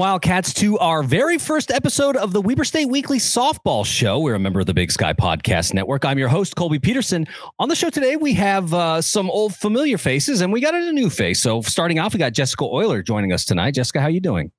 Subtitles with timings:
[0.00, 4.18] Wildcats, to our very first episode of the Weber State Weekly Softball Show.
[4.18, 6.06] We're a member of the Big Sky Podcast Network.
[6.06, 7.26] I'm your host, Colby Peterson.
[7.58, 10.90] On the show today, we have uh, some old familiar faces, and we got a
[10.90, 11.42] new face.
[11.42, 13.74] So, starting off, we got Jessica Euler joining us tonight.
[13.74, 14.50] Jessica, how you doing?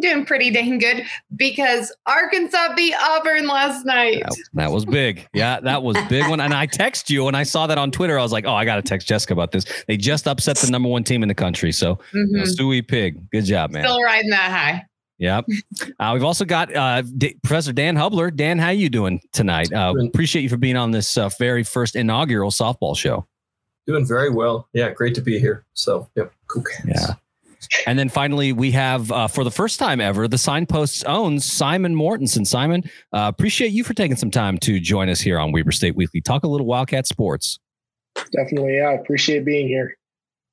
[0.00, 1.04] Doing pretty dang good
[1.36, 4.22] because Arkansas beat Auburn last night.
[4.22, 5.26] That, that, was big.
[5.32, 6.40] Yeah, that was big one.
[6.40, 8.18] And I text you and I saw that on Twitter.
[8.18, 9.64] I was like, oh, I got to text Jessica about this.
[9.86, 11.72] They just upset the number one team in the country.
[11.72, 12.44] So, mm-hmm.
[12.44, 13.84] Suey Pig, good job, man.
[13.84, 14.86] Still riding that high.
[15.18, 15.46] Yep.
[15.98, 18.34] Uh, we've also got uh, D- Professor Dan Hubler.
[18.34, 19.70] Dan, how you doing tonight?
[19.70, 23.26] Uh, appreciate you for being on this uh, very first inaugural softball show.
[23.86, 24.66] Doing very well.
[24.72, 25.66] Yeah, great to be here.
[25.74, 26.64] So, yep, cool.
[26.86, 27.14] Yeah.
[27.86, 31.94] And then finally, we have uh, for the first time ever the Signpost's own Simon
[31.94, 32.46] Mortensen.
[32.46, 32.82] Simon,
[33.12, 36.20] uh, appreciate you for taking some time to join us here on Weber State Weekly.
[36.20, 37.58] Talk a little Wildcat sports.
[38.32, 38.88] Definitely, yeah.
[38.88, 39.96] I appreciate being here.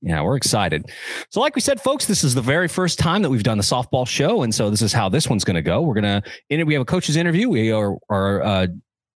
[0.02, 0.92] Yeah, we're excited.
[1.32, 3.64] So, like we said, folks, this is the very first time that we've done the
[3.64, 5.82] softball show, and so this is how this one's going to go.
[5.82, 6.68] We're gonna in it.
[6.68, 7.50] We have a coach's interview.
[7.50, 8.68] We are are uh,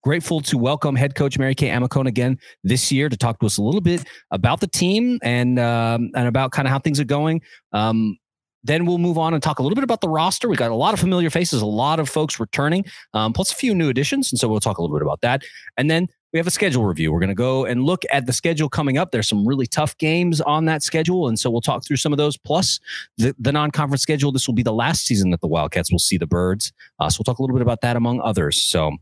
[0.02, 3.58] grateful to welcome head coach Mary Kay Amicone again this year to talk to us
[3.58, 7.04] a little bit about the team and um, and about kind of how things are
[7.04, 7.42] going.
[7.72, 8.16] Um,
[8.64, 10.48] then we'll move on and talk a little bit about the roster.
[10.48, 13.54] We got a lot of familiar faces, a lot of folks returning, um, plus a
[13.54, 15.42] few new additions, and so we'll talk a little bit about that.
[15.76, 17.10] And then we have a schedule review.
[17.10, 19.12] We're going to go and look at the schedule coming up.
[19.12, 21.28] There's some really tough games on that schedule.
[21.28, 22.80] And so we'll talk through some of those, plus
[23.16, 24.30] the, the non conference schedule.
[24.30, 26.72] This will be the last season that the Wildcats will see the birds.
[27.00, 28.62] Uh, so we'll talk a little bit about that among others.
[28.62, 28.92] So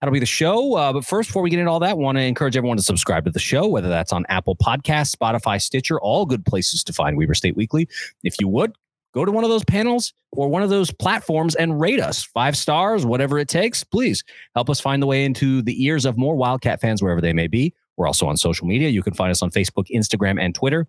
[0.00, 0.74] that'll be the show.
[0.74, 2.82] Uh, but first, before we get into all that, I want to encourage everyone to
[2.82, 6.92] subscribe to the show, whether that's on Apple Podcasts, Spotify, Stitcher, all good places to
[6.92, 7.88] find Weber State Weekly.
[8.22, 8.74] If you would,
[9.16, 12.54] go to one of those panels or one of those platforms and rate us five
[12.54, 13.82] stars, whatever it takes.
[13.82, 14.22] Please
[14.54, 17.46] help us find the way into the ears of more Wildcat fans wherever they may
[17.46, 17.72] be.
[17.96, 18.90] We're also on social media.
[18.90, 20.86] You can find us on Facebook, Instagram, and Twitter.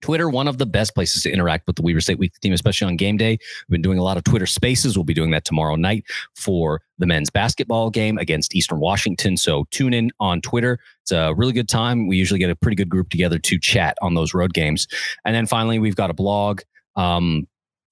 [0.00, 2.88] Twitter, one of the best places to interact with the Weber State Weekly team, especially
[2.88, 3.38] on game day.
[3.68, 4.98] We've been doing a lot of Twitter spaces.
[4.98, 6.04] We'll be doing that tomorrow night
[6.34, 9.36] for the men's basketball game against Eastern Washington.
[9.36, 10.78] So tune in on Twitter.
[11.02, 12.08] It's a really good time.
[12.08, 14.88] We usually get a pretty good group together to chat on those road games.
[15.24, 16.60] And then finally, we've got a blog.
[16.96, 17.46] Um,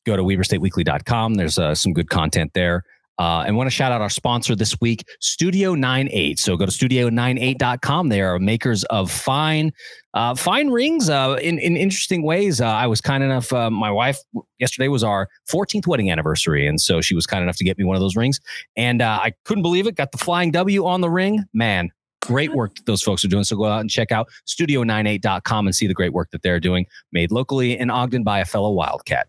[0.07, 1.35] go to weberstateweekly.com.
[1.35, 2.85] There's uh, some good content there.
[3.19, 6.39] Uh, and want to shout out our sponsor this week, Studio 98.
[6.39, 8.09] So go to studio98.com.
[8.09, 9.73] They are makers of fine,
[10.15, 12.61] uh, fine rings uh, in, in interesting ways.
[12.61, 14.19] Uh, I was kind enough, uh, my wife
[14.59, 16.67] yesterday was our 14th wedding anniversary.
[16.67, 18.41] And so she was kind enough to get me one of those rings.
[18.77, 19.95] And uh, I couldn't believe it.
[19.95, 21.45] Got the flying W on the ring.
[21.53, 21.91] Man,
[22.23, 23.45] great work those folks are doing.
[23.45, 26.87] So go out and check out studio98.com and see the great work that they're doing,
[27.13, 29.29] made locally in Ogden by a fellow Wildcat.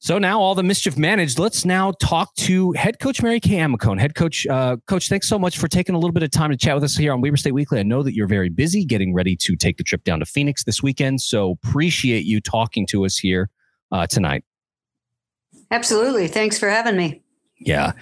[0.00, 1.38] So now all the mischief managed.
[1.38, 4.00] Let's now talk to head coach Mary Kay Amicone.
[4.00, 6.56] Head coach, uh, coach, thanks so much for taking a little bit of time to
[6.56, 7.78] chat with us here on Weber State Weekly.
[7.78, 10.64] I know that you're very busy getting ready to take the trip down to Phoenix
[10.64, 11.20] this weekend.
[11.20, 13.50] So appreciate you talking to us here
[13.92, 14.44] uh, tonight.
[15.70, 16.28] Absolutely.
[16.28, 17.22] Thanks for having me.
[17.60, 17.92] Yeah.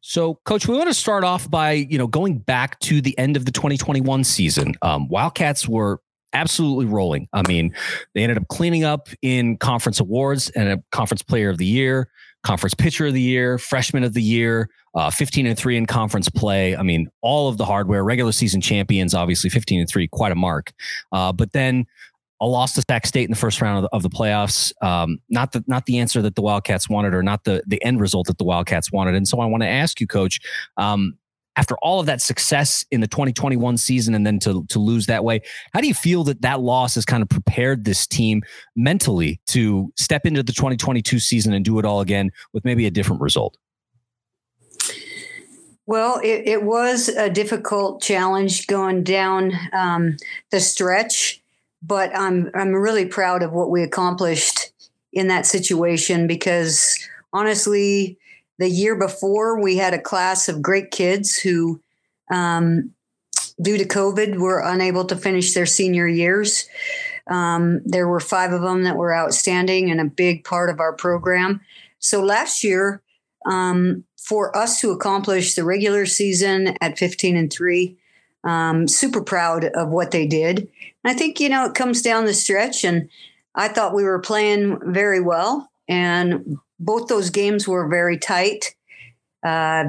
[0.00, 3.36] So, Coach, we want to start off by you know going back to the end
[3.36, 4.74] of the 2021 season.
[4.82, 6.00] Um, Wildcats were
[6.32, 7.28] absolutely rolling.
[7.32, 7.74] I mean,
[8.14, 12.08] they ended up cleaning up in conference awards and a conference player of the year,
[12.42, 16.28] conference pitcher of the year, freshman of the year, uh, 15 and three in conference
[16.28, 16.76] play.
[16.76, 20.36] I mean, all of the hardware, regular season champions, obviously 15 and three, quite a
[20.36, 20.72] mark.
[21.12, 21.86] Uh, but then
[22.40, 24.72] a loss to Sac State in the first round of the, of the playoffs.
[24.82, 28.00] Um, not the not the answer that the Wildcats wanted, or not the the end
[28.00, 29.14] result that the Wildcats wanted.
[29.14, 30.40] And so I want to ask you, Coach.
[30.76, 31.18] Um,
[31.56, 35.24] after all of that success in the 2021 season and then to, to lose that
[35.24, 35.40] way,
[35.74, 38.44] how do you feel that that loss has kind of prepared this team
[38.76, 42.92] mentally to step into the 2022 season and do it all again with maybe a
[42.92, 43.56] different result?
[45.88, 50.16] Well, it, it was a difficult challenge going down um,
[50.50, 51.37] the stretch,
[51.82, 54.72] but I'm I'm really proud of what we accomplished
[55.12, 56.98] in that situation because
[57.32, 58.18] honestly,
[58.58, 61.80] the year before, we had a class of great kids who,
[62.30, 62.90] um,
[63.62, 66.68] due to COVID, were unable to finish their senior years.
[67.30, 70.94] Um, there were five of them that were outstanding and a big part of our
[70.94, 71.60] program.
[71.98, 73.02] So last year,
[73.46, 77.96] um, for us to accomplish the regular season at 15 and 3,
[78.48, 80.68] um, super proud of what they did.
[81.04, 83.08] I think, you know, it comes down the stretch, and
[83.54, 85.70] I thought we were playing very well.
[85.86, 88.74] And both those games were very tight.
[89.44, 89.84] Uh,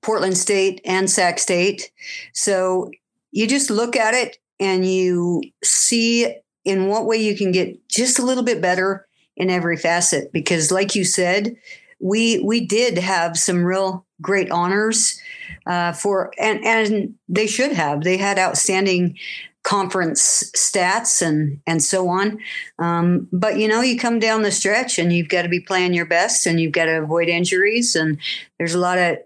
[0.00, 1.90] Portland State and Sac State.
[2.32, 2.90] So
[3.30, 6.34] you just look at it and you see
[6.64, 9.06] in what way you can get just a little bit better
[9.36, 10.32] in every facet.
[10.32, 11.56] Because, like you said,
[12.00, 15.20] we we did have some real great honors
[15.66, 18.02] uh, for and and they should have.
[18.02, 19.16] They had outstanding
[19.62, 22.38] conference stats and and so on.
[22.78, 25.92] Um, but you know, you come down the stretch and you've got to be playing
[25.92, 27.96] your best, and you've got to avoid injuries.
[27.96, 28.18] And
[28.58, 29.18] there's a lot of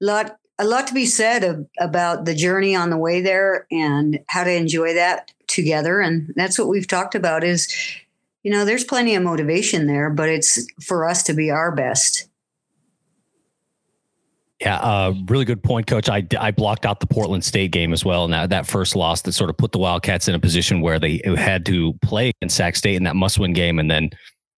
[0.00, 4.20] lot a lot to be said of, about the journey on the way there and
[4.28, 6.00] how to enjoy that together.
[6.00, 7.44] And that's what we've talked about.
[7.44, 7.68] Is
[8.44, 12.28] you know, there's plenty of motivation there, but it's for us to be our best.
[14.60, 16.08] Yeah, uh, really good point, Coach.
[16.08, 19.32] I, I blocked out the Portland State game as well, that, that first loss that
[19.32, 22.76] sort of put the Wildcats in a position where they had to play in Sac
[22.76, 24.10] State in that must-win game, and then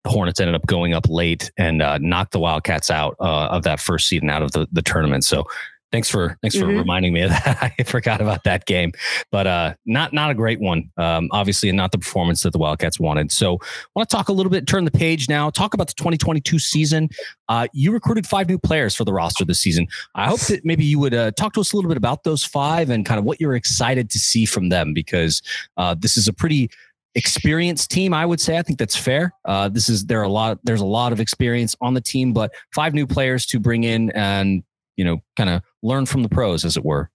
[0.04, 3.62] the Hornets ended up going up late and uh, knocked the Wildcats out uh, of
[3.62, 5.24] that first seed and out of the, the tournament.
[5.24, 5.44] So
[5.92, 6.78] Thanks for thanks for mm-hmm.
[6.78, 7.74] reminding me of that.
[7.78, 8.92] I forgot about that game,
[9.30, 10.90] but uh, not not a great one.
[10.96, 13.30] Um, obviously, and not the performance that the Wildcats wanted.
[13.30, 14.66] So, I want to talk a little bit.
[14.66, 15.48] Turn the page now.
[15.48, 17.08] Talk about the 2022 season.
[17.48, 19.86] Uh, you recruited five new players for the roster this season.
[20.16, 22.42] I hope that maybe you would uh, talk to us a little bit about those
[22.42, 25.40] five and kind of what you're excited to see from them because
[25.76, 26.68] uh, this is a pretty
[27.14, 30.28] experienced team i would say i think that's fair uh, this is there are a
[30.28, 33.84] lot there's a lot of experience on the team but five new players to bring
[33.84, 34.62] in and
[34.96, 37.10] you know, kind of learn from the pros, as it were?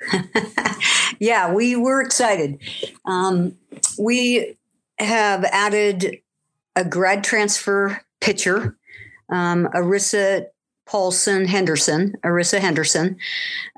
[1.18, 2.58] yeah, we were excited.
[3.04, 3.56] Um,
[3.98, 4.56] we
[4.98, 6.20] have added
[6.76, 8.76] a grad transfer pitcher,
[9.30, 10.46] um, Arissa
[10.90, 13.16] Paulson Henderson, Arissa Henderson.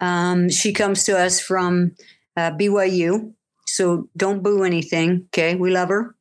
[0.00, 1.94] Um, she comes to us from
[2.38, 3.34] uh, BYU.
[3.66, 5.26] So don't boo anything.
[5.28, 5.54] Okay.
[5.54, 6.14] We love her.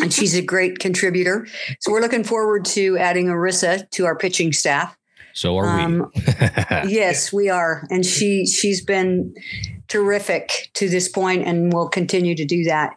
[0.00, 1.46] and she's a great contributor.
[1.80, 4.94] So we're looking forward to adding Arissa to our pitching staff.
[5.32, 6.22] So are um, we.
[6.92, 9.34] yes, we are, and she she's been
[9.88, 12.96] terrific to this point, and will continue to do that.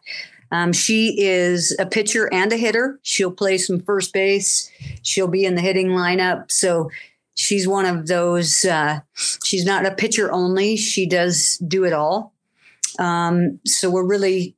[0.54, 3.00] Um, she is a pitcher and a hitter.
[3.02, 4.70] She'll play some first base.
[5.02, 6.52] She'll be in the hitting lineup.
[6.52, 6.92] So
[7.34, 8.64] she's one of those.
[8.64, 9.00] Uh,
[9.44, 10.78] she's not a pitcher only.
[10.78, 12.34] She does do it all.
[13.00, 14.56] Um, so we're really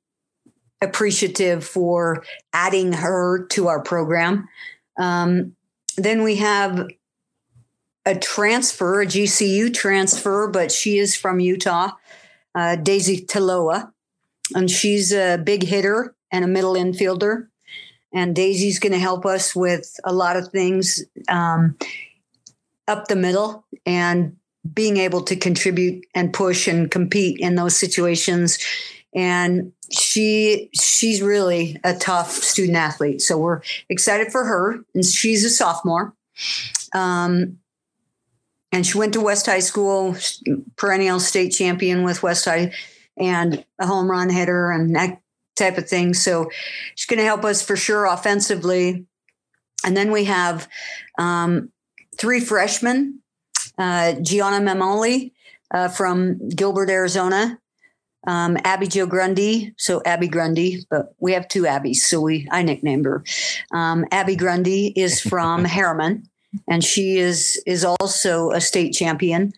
[0.82, 4.50] appreciative for adding her to our program.
[5.00, 5.56] Um,
[5.98, 6.90] then we have
[8.06, 11.92] a transfer, a GCU transfer, but she is from Utah,
[12.54, 13.92] uh, Daisy Taloa.
[14.54, 17.48] And she's a big hitter and a middle infielder.
[18.14, 21.76] And Daisy's going to help us with a lot of things um,
[22.88, 24.38] up the middle and
[24.74, 28.60] being able to contribute and push and compete in those situations.
[29.14, 33.22] And she she's really a tough student athlete.
[33.22, 34.80] So we're excited for her.
[34.94, 36.14] And she's a sophomore.
[36.94, 37.58] Um,
[38.76, 40.18] and she went to West High School,
[40.76, 42.74] perennial state champion with West High,
[43.16, 45.22] and a home run hitter and that
[45.56, 46.14] type of thing.
[46.14, 46.50] So
[46.94, 49.06] she's going to help us for sure offensively.
[49.86, 50.68] And then we have
[51.18, 51.72] um,
[52.18, 53.22] three freshmen
[53.78, 55.32] uh, Gianna Memoli
[55.74, 57.58] uh, from Gilbert, Arizona.
[58.28, 62.64] Um, Abby Jo Grundy, so Abby Grundy, but we have two Abby's, so we I
[62.64, 63.24] nicknamed her.
[63.72, 66.28] Um, Abby Grundy is from Herriman,
[66.68, 69.54] and she is is also a state champion.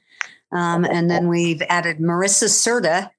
[0.51, 3.09] Um, and then we've added Marissa Serta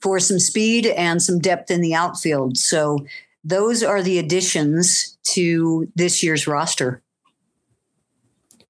[0.00, 2.56] for some speed and some depth in the outfield.
[2.56, 3.04] So
[3.42, 7.02] those are the additions to this year's roster.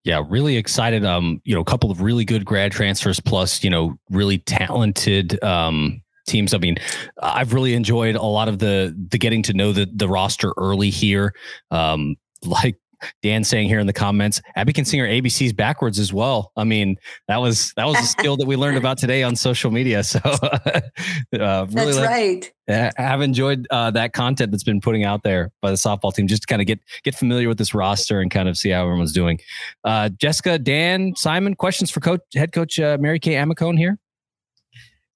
[0.04, 1.04] Yeah, really excited.
[1.04, 5.42] Um, you know, a couple of really good grad transfers, plus you know, really talented
[5.44, 6.54] um teams.
[6.54, 6.76] I mean,
[7.20, 10.90] I've really enjoyed a lot of the the getting to know the the roster early
[10.90, 11.34] here.
[11.70, 12.76] Um, like
[13.22, 16.52] Dan saying here in the comments, Abby can sing her ABCs backwards as well.
[16.56, 16.96] I mean,
[17.28, 20.02] that was that was a skill that we learned about today on social media.
[20.08, 20.80] So, uh,
[21.32, 22.52] really that's like, right.
[22.98, 26.26] I have enjoyed uh, that content that's been putting out there by the softball team,
[26.26, 28.84] just to kind of get get familiar with this roster and kind of see how
[28.84, 29.38] everyone's doing.
[29.84, 33.98] Uh, Jessica, Dan, Simon, questions for coach head coach uh, Mary Kay Amicone here.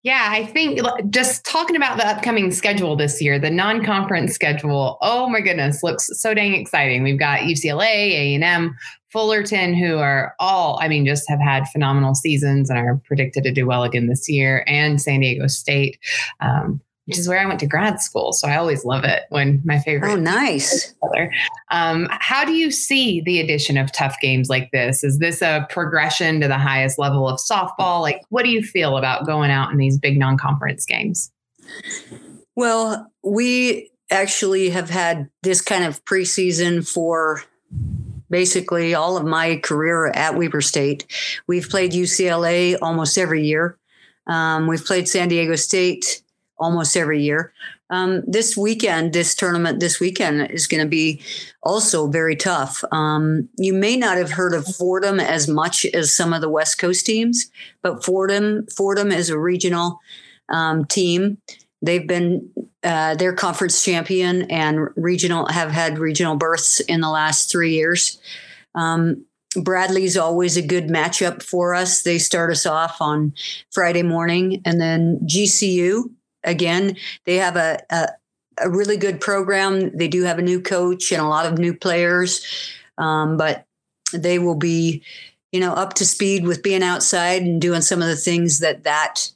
[0.04, 0.80] Yeah, I think
[1.11, 4.99] just talking about the upcoming schedule this year, the non-conference schedule.
[5.00, 7.04] Oh my goodness, looks so dang exciting.
[7.04, 8.76] We've got UCLA, A and M,
[9.11, 13.52] Fullerton, who are all, I mean, just have had phenomenal seasons and are predicted to
[13.52, 15.99] do well again this year, and San Diego State.
[16.40, 16.80] Um,
[17.12, 18.33] which is where I went to grad school.
[18.33, 20.11] So I always love it when my favorite.
[20.11, 20.95] Oh, nice.
[21.71, 25.04] Um, how do you see the addition of tough games like this?
[25.04, 28.00] Is this a progression to the highest level of softball?
[28.00, 31.31] Like, what do you feel about going out in these big non conference games?
[32.57, 37.42] Well, we actually have had this kind of preseason for
[38.31, 41.04] basically all of my career at Weber State.
[41.47, 43.76] We've played UCLA almost every year.
[44.26, 46.22] Um, we've played San Diego State
[46.62, 47.52] almost every year.
[47.90, 51.21] Um, this weekend, this tournament this weekend is going to be
[51.62, 52.83] also very tough.
[52.92, 56.78] Um, you may not have heard of Fordham as much as some of the West
[56.78, 57.50] Coast teams,
[57.83, 60.00] but Fordham Fordham is a regional
[60.49, 61.38] um, team.
[61.83, 62.49] They've been
[62.85, 68.19] uh, their conference champion and regional have had regional berths in the last three years.
[68.75, 69.26] Um,
[69.57, 72.02] Bradley's always a good matchup for us.
[72.02, 73.35] They start us off on
[73.71, 76.11] Friday morning, and then GCU
[76.44, 76.96] again.
[77.25, 78.08] They have a, a,
[78.58, 79.96] a really good program.
[79.96, 82.44] They do have a new coach and a lot of new players,
[82.99, 83.66] um, but
[84.12, 85.02] they will be,
[85.52, 88.84] you know, up to speed with being outside and doing some of the things that
[88.84, 89.30] that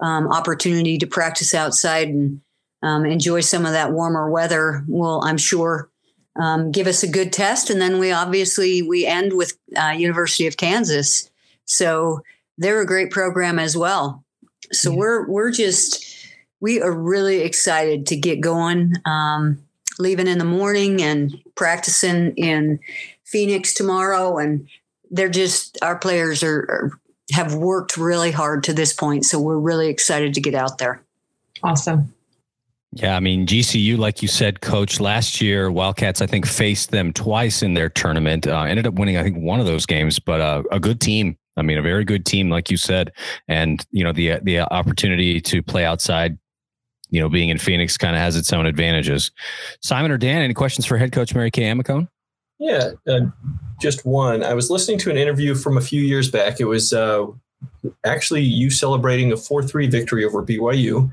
[0.00, 2.40] um, opportunity to practice outside and
[2.82, 5.90] um, enjoy some of that warmer weather will, I'm sure,
[6.36, 7.70] um, give us a good test.
[7.70, 11.30] And then we obviously we end with uh, University of Kansas,
[11.64, 12.22] so
[12.56, 14.24] they're a great program as well.
[14.72, 14.96] So yeah.
[14.96, 16.07] we're we're just
[16.60, 18.94] we are really excited to get going.
[19.04, 19.62] Um,
[19.98, 22.78] leaving in the morning and practicing in
[23.24, 24.68] Phoenix tomorrow, and
[25.10, 27.00] they're just our players are, are
[27.32, 29.24] have worked really hard to this point.
[29.24, 31.02] So we're really excited to get out there.
[31.62, 32.14] Awesome.
[32.92, 34.98] Yeah, I mean GCU, like you said, coach.
[34.98, 38.46] Last year, Wildcats I think faced them twice in their tournament.
[38.46, 41.36] Uh, ended up winning I think one of those games, but uh, a good team.
[41.58, 43.12] I mean, a very good team, like you said,
[43.46, 46.38] and you know the the opportunity to play outside.
[47.10, 49.30] You know, being in Phoenix kind of has its own advantages.
[49.80, 52.08] Simon or Dan, any questions for head coach Mary Kay Amicone?
[52.58, 53.20] Yeah, uh,
[53.80, 54.42] just one.
[54.42, 56.60] I was listening to an interview from a few years back.
[56.60, 57.26] It was uh,
[58.04, 61.10] actually you celebrating a 4 3 victory over BYU.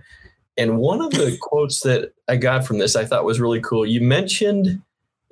[0.58, 3.86] And one of the quotes that I got from this I thought was really cool.
[3.86, 4.82] You mentioned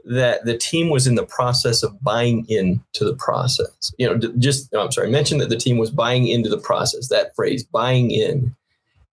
[0.06, 3.94] that the team was in the process of buying in to the process.
[3.98, 7.08] You know, just, oh, I'm sorry, mentioned that the team was buying into the process,
[7.08, 8.54] that phrase, buying in.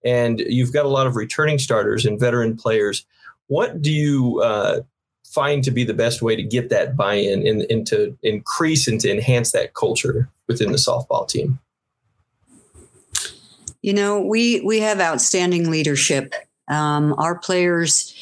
[0.05, 3.05] And you've got a lot of returning starters and veteran players.
[3.49, 4.81] What do you uh,
[5.25, 9.01] find to be the best way to get that buy-in and, and to increase and
[9.01, 11.59] to enhance that culture within the softball team?
[13.83, 16.35] You know, we we have outstanding leadership.
[16.69, 18.15] Um, our players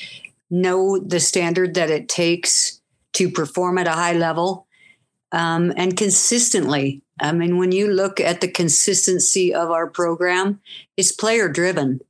[0.50, 2.80] know the standard that it takes
[3.14, 4.66] to perform at a high level
[5.32, 7.02] um, and consistently.
[7.20, 10.60] I mean, when you look at the consistency of our program,
[10.96, 12.00] it's player driven.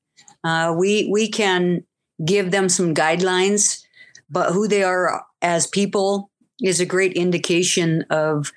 [0.44, 1.84] Uh, we we can
[2.24, 3.84] give them some guidelines
[4.30, 6.30] but who they are as people
[6.62, 8.52] is a great indication of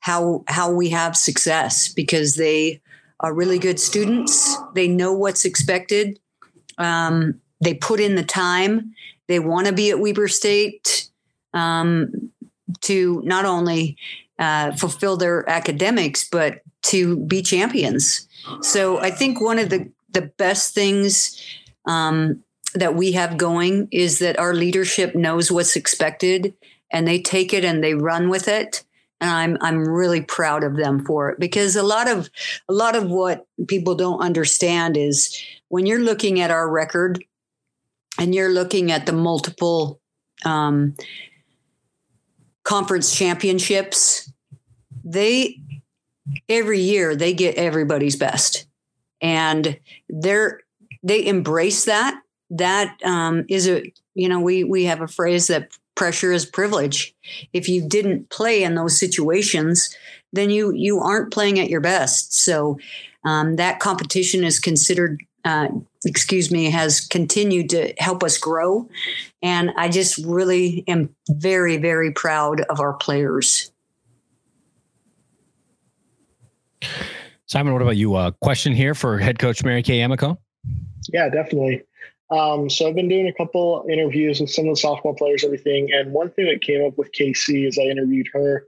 [0.00, 2.80] how how we have success because they
[3.20, 4.56] are really good students.
[4.74, 6.18] They know what's expected.
[6.78, 8.94] Um, they put in the time.
[9.28, 11.08] They want to be at Weber State
[11.54, 12.32] um,
[12.80, 13.96] to not only
[14.42, 18.26] uh, fulfill their academics, but to be champions.
[18.60, 21.40] So I think one of the the best things
[21.86, 22.42] um,
[22.74, 26.54] that we have going is that our leadership knows what's expected
[26.90, 28.84] and they take it and they run with it
[29.20, 32.28] and I'm I'm really proud of them for it because a lot of
[32.68, 37.24] a lot of what people don't understand is when you're looking at our record
[38.18, 40.00] and you're looking at the multiple
[40.44, 40.94] um,
[42.64, 44.31] conference championships,
[45.04, 45.60] they
[46.48, 48.66] every year they get everybody's best,
[49.20, 49.78] and
[50.08, 50.60] they're
[51.02, 55.76] they embrace that that um, is a you know we we have a phrase that
[55.94, 57.14] pressure is privilege.
[57.52, 59.94] If you didn't play in those situations,
[60.32, 62.34] then you you aren't playing at your best.
[62.34, 62.78] So
[63.24, 65.20] um, that competition is considered.
[65.44, 65.68] Uh,
[66.04, 68.88] excuse me, has continued to help us grow.
[69.42, 73.71] And I just really am very, very proud of our players.
[77.46, 78.16] Simon, what about you?
[78.16, 80.38] A uh, question here for head coach Mary Kay Amico?
[81.12, 81.82] Yeah, definitely.
[82.30, 85.92] Um, so I've been doing a couple interviews with some of the softball players, everything.
[85.92, 88.66] And one thing that came up with Casey as I interviewed her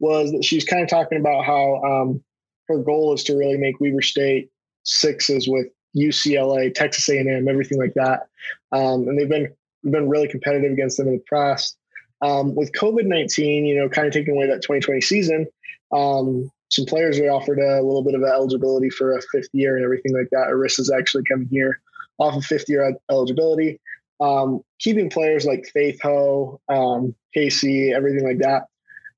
[0.00, 2.22] was that she's kind of talking about how um,
[2.68, 4.50] her goal is to really make Weber State
[4.82, 5.66] sixes with
[5.96, 8.26] UCLA, Texas A&M, everything like that.
[8.72, 9.54] Um, and they've been
[9.84, 11.76] been really competitive against them in the past.
[12.22, 15.46] Um, with COVID nineteen, you know, kind of taking away that 2020 season,
[15.92, 19.84] um, some players are offered a little bit of eligibility for a fifth year and
[19.84, 20.48] everything like that.
[20.48, 21.80] Arissa's actually coming here
[22.18, 23.80] off of fifth year eligibility.
[24.20, 28.66] Um, keeping players like Faith Ho, um, Casey, everything like that.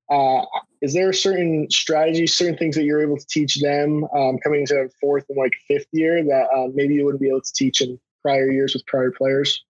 [0.09, 0.45] Uh,
[0.81, 4.61] is there a certain strategy, certain things that you're able to teach them um, coming
[4.61, 7.81] into fourth and like fifth year that uh, maybe you wouldn't be able to teach
[7.81, 9.63] in prior years with prior players?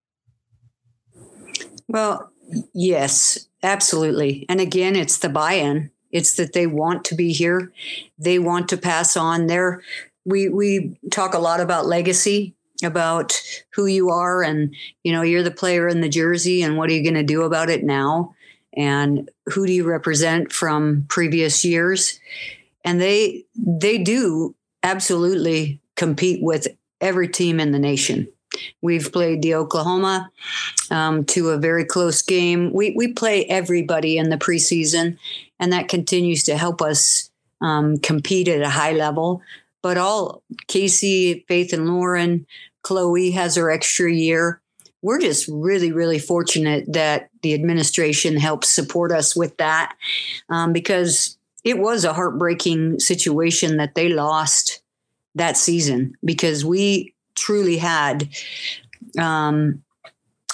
[1.88, 2.32] Well,
[2.74, 4.46] yes, absolutely.
[4.50, 5.92] And again, it's the buy-in.
[6.12, 7.72] It's that they want to be here.
[8.18, 9.82] They want to pass on their.
[10.26, 13.42] We we talk a lot about legacy about
[13.74, 16.94] who you are and you know you're the player in the jersey and what are
[16.94, 18.36] you going to do about it now
[18.76, 22.20] and who do you represent from previous years
[22.86, 26.68] and they they do absolutely compete with
[27.02, 28.28] every team in the nation.
[28.82, 30.32] We've played the Oklahoma
[30.92, 32.72] um, to a very close game.
[32.74, 35.18] We we play everybody in the preseason,
[35.60, 37.30] and that continues to help us
[37.62, 39.42] um, compete at a high level.
[39.82, 42.46] But all Casey, Faith, and Lauren,
[42.84, 44.62] Chloe has her extra year.
[45.02, 49.96] We're just really, really fortunate that the administration helps support us with that
[50.50, 54.82] um, because it was a heartbreaking situation that they lost
[55.36, 58.28] that season because we truly had
[59.18, 59.84] um,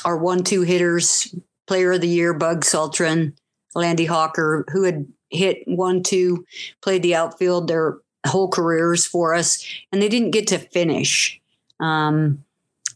[0.06, 1.34] our one-two hitters,
[1.66, 3.34] Player of the Year, Bug Saltron,
[3.74, 6.46] Landy Hawker, who had hit one-two,
[6.82, 7.98] played the outfield their
[8.28, 11.42] whole careers for us, and they didn't get to finish.
[11.80, 12.44] Um,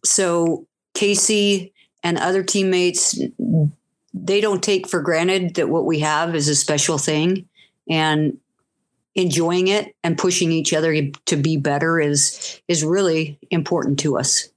[0.05, 3.19] so Casey and other teammates,
[4.13, 7.47] they don't take for granted that what we have is a special thing,
[7.89, 8.37] and
[9.17, 10.95] enjoying it and pushing each other
[11.25, 14.47] to be better is is really important to us.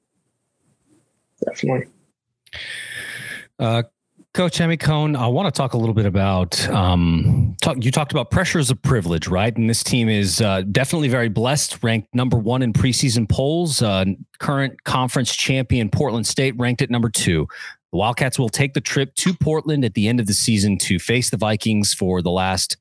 [1.44, 1.86] Definitely.
[3.58, 3.82] Uh,
[4.32, 6.68] Coach Amicone, I want to talk a little bit about.
[6.68, 9.54] Um, talk, you talked about pressure as a privilege, right?
[9.56, 13.82] And this team is uh, definitely very blessed, ranked number one in preseason polls.
[13.82, 14.04] Uh,
[14.38, 17.48] current conference champion Portland State ranked at number two.
[17.90, 21.00] The Wildcats will take the trip to Portland at the end of the season to
[21.00, 22.76] face the Vikings for the last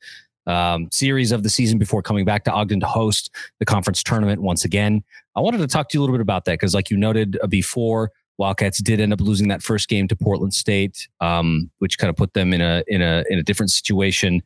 [0.50, 4.42] um, series of the season before coming back to Ogden to host the conference tournament
[4.42, 5.04] once again.
[5.36, 7.38] I wanted to talk to you a little bit about that because, like you noted
[7.42, 12.00] uh, before, Wildcats did end up losing that first game to Portland State, um, which
[12.00, 14.42] kind of put them in a in a in a different situation.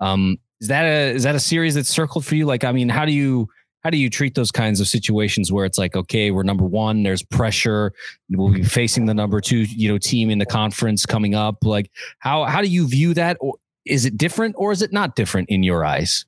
[0.00, 2.44] Um, is that a is that a series that's circled for you?
[2.44, 3.48] Like, I mean, how do you
[3.82, 7.04] how do you treat those kinds of situations where it's like, okay, we're number one,
[7.04, 7.92] there's pressure,
[8.30, 11.58] we'll be facing the number two, you know, team in the conference coming up.
[11.62, 13.36] Like, how how do you view that?
[13.40, 13.54] Or
[13.86, 16.24] is it different or is it not different in your eyes?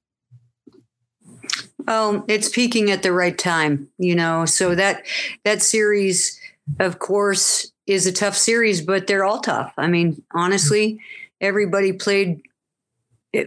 [1.86, 4.44] Oh, it's peaking at the right time, you know.
[4.44, 5.06] So that
[5.44, 6.38] that series,
[6.78, 9.72] of course, is a tough series, but they're all tough.
[9.78, 11.00] I mean, honestly,
[11.40, 12.42] everybody played.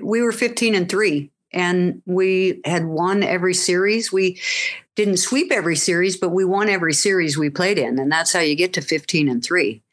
[0.02, 4.12] We were fifteen and three, and we had won every series.
[4.12, 4.40] We
[4.96, 8.40] didn't sweep every series, but we won every series we played in, and that's how
[8.40, 9.84] you get to fifteen and three.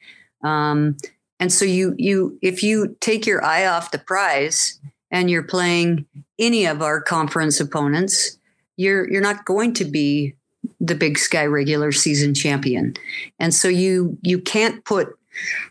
[0.42, 0.96] Um,
[1.40, 4.78] and so you you if you take your eye off the prize
[5.10, 6.06] and you're playing
[6.38, 8.38] any of our conference opponents,
[8.76, 10.34] you're you're not going to be
[10.80, 12.94] the Big Sky regular season champion.
[13.38, 15.08] And so you you can't put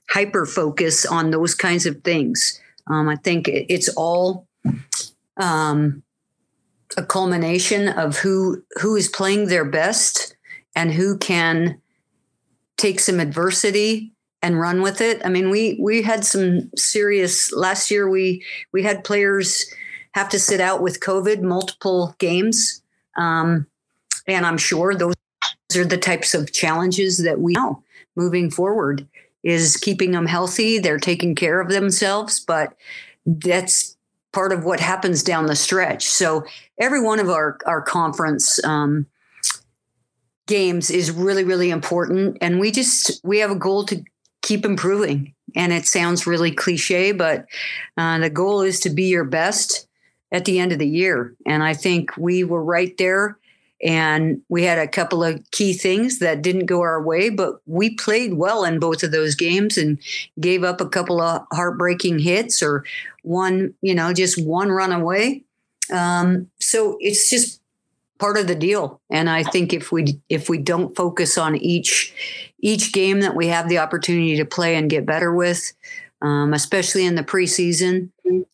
[0.10, 2.62] hyper focus on those kinds of things.
[2.88, 4.47] Um, I think it's all
[5.36, 6.01] um,
[6.95, 10.36] a culmination of who who is playing their best
[10.75, 11.82] and who can
[12.77, 15.21] take some adversity and run with it.
[15.26, 18.10] I mean, we we had some serious last year.
[18.10, 19.65] We we had players
[20.12, 22.82] have to sit out with COVID multiple games,
[23.17, 23.67] um,
[24.28, 25.15] and I'm sure those
[25.76, 27.84] are the types of challenges that we know
[28.15, 29.08] moving forward
[29.43, 30.80] is keeping them healthy.
[30.80, 32.76] They're taking care of themselves, but
[33.26, 33.95] that's
[34.34, 36.06] part of what happens down the stretch.
[36.06, 36.45] So
[36.80, 38.63] every one of our our conference.
[38.63, 39.08] Um,
[40.47, 44.02] games is really really important and we just we have a goal to
[44.48, 45.34] keep improving.
[45.56, 47.46] And it sounds really cliche, but
[47.98, 49.88] uh, the goal is to be your best
[50.32, 51.36] at the end of the year.
[51.46, 53.38] And I think we were right there.
[53.84, 57.94] And we had a couple of key things that didn't go our way, but we
[57.94, 60.00] played well in both of those games and
[60.40, 62.86] gave up a couple of heartbreaking hits or
[63.22, 65.44] one, you know, just one run away.
[65.94, 67.62] Um, so it's just
[68.19, 69.01] part of the deal.
[69.10, 72.13] And I think if we if we don't focus on each
[72.60, 75.73] each game that we have the opportunity to play and get better with,
[76.21, 78.10] um, especially in the preseason,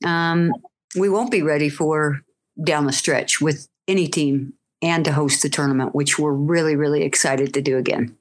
[0.06, 0.52] um,
[0.98, 2.22] we won't be ready for
[2.64, 7.04] down the stretch with any team and to host the tournament, which we're really really
[7.04, 8.16] excited to do again.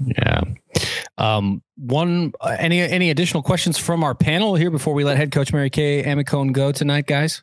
[0.00, 0.40] Yeah.
[1.18, 5.52] Um, one any any additional questions from our panel here before we let head coach
[5.52, 7.42] Mary Kay Cohn go tonight, guys?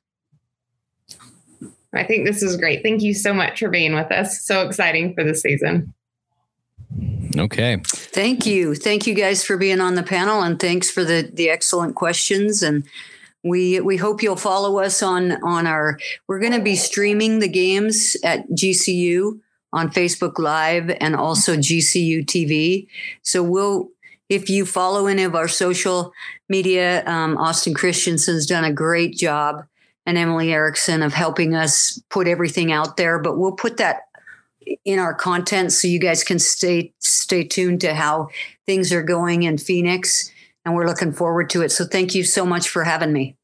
[1.94, 2.84] I think this is great.
[2.84, 4.42] Thank you so much for being with us.
[4.42, 5.94] So exciting for the season.
[7.38, 7.82] Okay.
[7.86, 8.76] Thank you.
[8.76, 12.62] Thank you guys for being on the panel and thanks for the the excellent questions
[12.62, 12.84] and
[13.44, 17.48] we we hope you'll follow us on on our we're going to be streaming the
[17.48, 19.40] games at GCU
[19.74, 22.88] on Facebook Live and also GCU TV.
[23.22, 23.90] So we'll
[24.30, 26.14] if you follow any of our social
[26.48, 29.66] media, um, Austin Christensen's done a great job
[30.06, 33.20] and Emily Erickson of helping us put everything out there.
[33.20, 34.04] But we'll put that
[34.86, 38.30] in our content so you guys can stay stay tuned to how
[38.66, 40.32] things are going in Phoenix.
[40.64, 41.72] And we're looking forward to it.
[41.72, 43.36] So thank you so much for having me.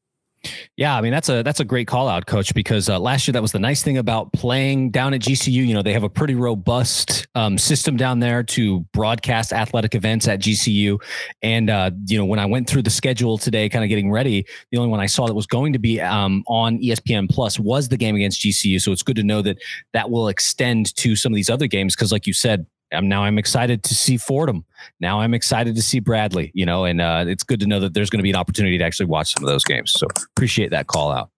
[0.76, 2.54] Yeah, I mean that's a that's a great call out, coach.
[2.54, 5.52] Because uh, last year that was the nice thing about playing down at GCU.
[5.52, 10.28] You know they have a pretty robust um, system down there to broadcast athletic events
[10.28, 10.98] at GCU.
[11.42, 14.46] And uh, you know when I went through the schedule today, kind of getting ready,
[14.70, 17.88] the only one I saw that was going to be um, on ESPN Plus was
[17.88, 18.80] the game against GCU.
[18.80, 19.58] So it's good to know that
[19.92, 23.24] that will extend to some of these other games because, like you said, I'm now
[23.24, 24.64] I'm excited to see Fordham.
[25.00, 26.50] Now I'm excited to see Bradley.
[26.54, 28.78] You know, and uh, it's good to know that there's going to be an opportunity
[28.78, 29.92] to actually watch some of those games.
[29.92, 31.30] So appreciate that call out.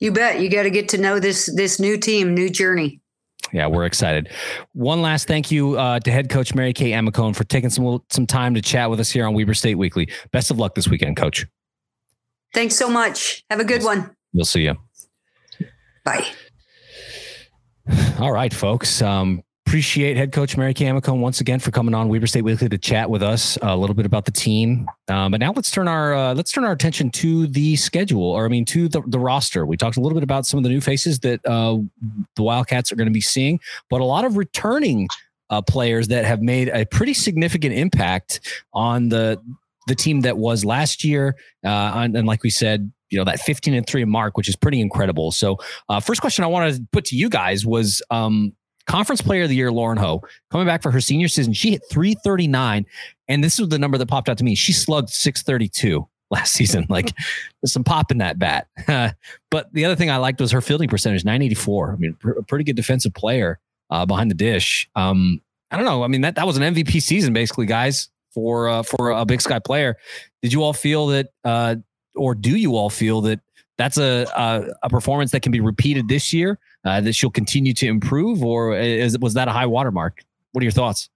[0.00, 0.40] You bet.
[0.40, 3.00] You got to get to know this this new team, new journey.
[3.52, 4.30] Yeah, we're excited.
[4.72, 8.26] One last thank you uh, to head coach Mary Kay Amicone for taking some some
[8.26, 10.08] time to chat with us here on Weber State Weekly.
[10.32, 11.46] Best of luck this weekend, coach.
[12.52, 13.44] Thanks so much.
[13.50, 14.14] Have a good one.
[14.32, 14.76] We'll see you.
[16.04, 16.26] Bye.
[18.18, 19.02] All right, folks.
[19.02, 19.42] Um,
[19.74, 22.78] appreciate head coach Mary Kay Amicone once again for coming on Weber State Weekly to
[22.78, 24.86] chat with us a little bit about the team.
[25.08, 28.44] Um, but now let's turn our uh, let's turn our attention to the schedule, or
[28.44, 29.66] I mean to the, the roster.
[29.66, 31.78] We talked a little bit about some of the new faces that uh,
[32.36, 33.58] the Wildcats are going to be seeing,
[33.90, 35.08] but a lot of returning
[35.50, 39.42] uh, players that have made a pretty significant impact on the
[39.88, 41.34] the team that was last year.
[41.64, 44.56] Uh, and, and like we said, you know that 15 and 3 mark which is
[44.56, 45.56] pretty incredible so
[45.88, 48.52] uh, first question i wanted to put to you guys was um,
[48.86, 51.52] conference player of the year, Lauren Ho, coming back for her senior season.
[51.52, 52.86] She hit 339.
[53.28, 54.54] And this is the number that popped out to me.
[54.54, 56.86] She slugged 632 last season.
[56.94, 57.12] Like
[57.62, 58.68] there's some pop in that bat.
[59.50, 61.92] but the other thing I liked was her fielding percentage, 984.
[61.92, 63.58] I mean, a pretty good defensive player
[63.90, 64.88] uh, behind the dish.
[64.94, 66.04] Um, I don't know.
[66.04, 69.40] I mean, that, that was an MVP season, basically, guys, for uh, for a Big
[69.40, 69.96] Sky player.
[70.42, 71.76] Did you all feel that, uh,
[72.14, 73.40] or do you all feel that
[73.76, 76.58] that's a, a, a performance that can be repeated this year?
[76.84, 80.22] Uh, that she'll continue to improve, or is was that a high watermark?
[80.52, 81.08] What are your thoughts?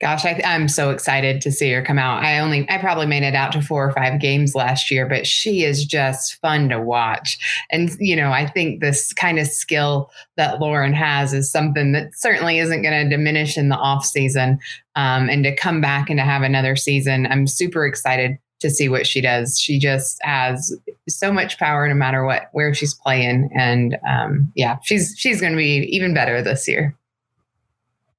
[0.00, 2.24] Gosh, I, am so excited to see her come out.
[2.24, 5.24] I only, I probably made it out to four or five games last year, but
[5.24, 7.38] she is just fun to watch.
[7.70, 12.14] And, you know, I think this kind of skill that Lauren has is something that
[12.14, 14.58] certainly isn't going to diminish in the off season.
[14.96, 18.88] Um, and to come back and to have another season, I'm super excited to see
[18.88, 19.60] what she does.
[19.60, 20.74] She just has
[21.06, 25.52] so much power no matter what where she's playing, and um, yeah, she's she's going
[25.52, 26.96] to be even better this year.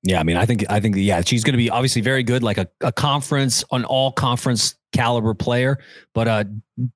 [0.03, 2.43] Yeah, I mean, I think I think yeah, she's going to be obviously very good,
[2.43, 5.79] like a, a conference, an all conference caliber player.
[6.13, 6.43] But uh,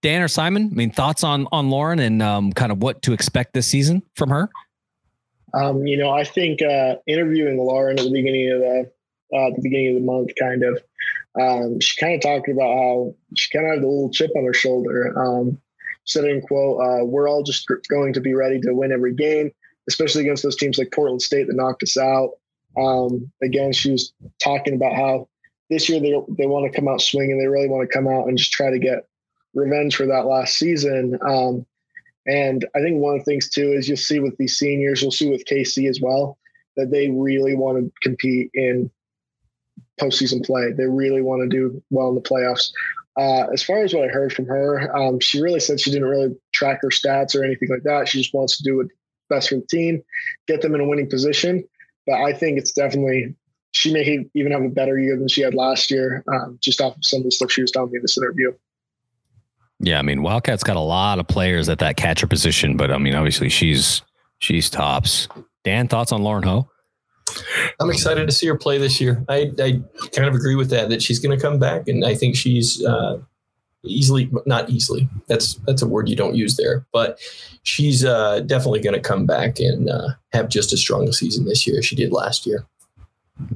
[0.04, 3.14] Dan or Simon, I mean, thoughts on on Lauren and um, kind of what to
[3.14, 4.50] expect this season from her?
[5.56, 8.92] Um, you know, I think uh, interviewing Lauren at the beginning of the
[9.34, 10.80] uh, at the beginning of the month, kind of,
[11.40, 14.46] um, she kind of talked about how she kind of had a little chip on
[14.46, 15.14] her shoulder.
[15.18, 15.60] Um,
[16.06, 19.52] said in quote, uh, "We're all just going to be ready to win every game,
[19.88, 22.32] especially against those teams like Portland State that knocked us out."
[22.78, 25.28] Um, again, she was talking about how
[25.70, 27.38] this year they they want to come out swinging.
[27.38, 29.08] They really want to come out and just try to get
[29.54, 31.18] revenge for that last season.
[31.22, 31.66] Um,
[32.26, 35.12] and I think one of the things too is you'll see with these seniors, you'll
[35.12, 36.38] see with KC as well,
[36.76, 38.92] that they really want to compete in
[40.00, 40.72] postseason play.
[40.72, 42.72] They really want to do well in the playoffs.
[43.18, 46.08] Uh, as far as what I heard from her, um, she really said she didn't
[46.08, 48.08] really track her stats or anything like that.
[48.08, 48.92] She just wants to do what's
[49.30, 50.02] best for the team,
[50.48, 51.68] get them in a winning position.
[52.08, 53.36] But I think it's definitely
[53.72, 56.96] she may even have a better year than she had last year, um, just off
[56.96, 58.52] of some of the stuff she was telling me in this interview.
[59.80, 62.98] Yeah, I mean, Wildcats got a lot of players at that catcher position, but I
[62.98, 64.02] mean, obviously she's
[64.40, 65.28] she's tops.
[65.64, 66.70] Dan, thoughts on Lauren Ho?
[67.80, 69.24] I'm excited to see her play this year.
[69.30, 69.82] I, I
[70.14, 71.88] kind of agree with that, that she's going to come back.
[71.88, 73.20] And I think she's uh,
[73.84, 77.20] easily, not easily, that's, that's a word you don't use there, but
[77.64, 81.46] she's uh, definitely going to come back and uh, have just as strong a season
[81.46, 82.66] this year as she did last year.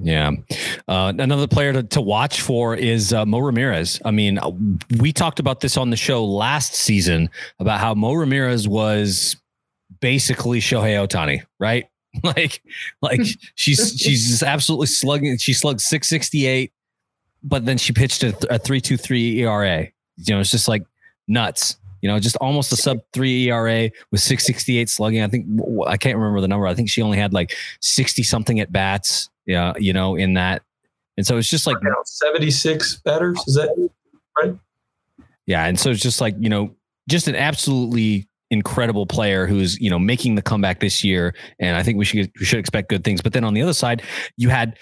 [0.01, 0.31] Yeah.
[0.87, 3.99] Uh, another player to, to watch for is uh, Mo Ramirez.
[4.05, 4.39] I mean,
[4.97, 9.35] we talked about this on the show last season about how Mo Ramirez was
[9.99, 11.87] basically Shohei Ohtani, right?
[12.23, 12.61] like
[13.01, 13.21] like
[13.55, 16.71] she's she's just absolutely slugging she slugged 668
[17.43, 20.83] but then she pitched a, a 323 ERA you know it's just like
[21.27, 21.77] nuts.
[22.01, 25.23] You know just almost a sub 3 ERA with 668 slugging.
[25.23, 25.47] I think
[25.87, 26.67] I can't remember the number.
[26.67, 30.63] I think she only had like 60 something at bats yeah you know in that.
[31.15, 33.89] And so it's just like 76 batters is that
[34.41, 34.57] right?
[35.45, 36.75] Yeah and so it's just like you know
[37.07, 41.83] just an absolutely incredible player who's you know making the comeback this year, and I
[41.83, 43.21] think we should we should expect good things.
[43.21, 44.03] But then on the other side,
[44.37, 44.77] you had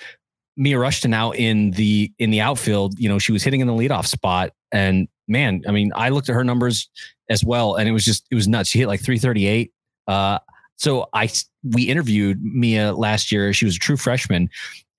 [0.58, 3.00] Mia Rushton out in the in the outfield.
[3.00, 6.30] You know, she was hitting in the leadoff spot, and man, I mean, I looked
[6.30, 6.90] at her numbers
[7.30, 8.70] as well, and it was just it was nuts.
[8.70, 9.72] She hit like 338.
[10.08, 10.40] Uh,
[10.76, 11.30] so I
[11.64, 13.54] we interviewed Mia last year.
[13.54, 14.50] She was a true freshman,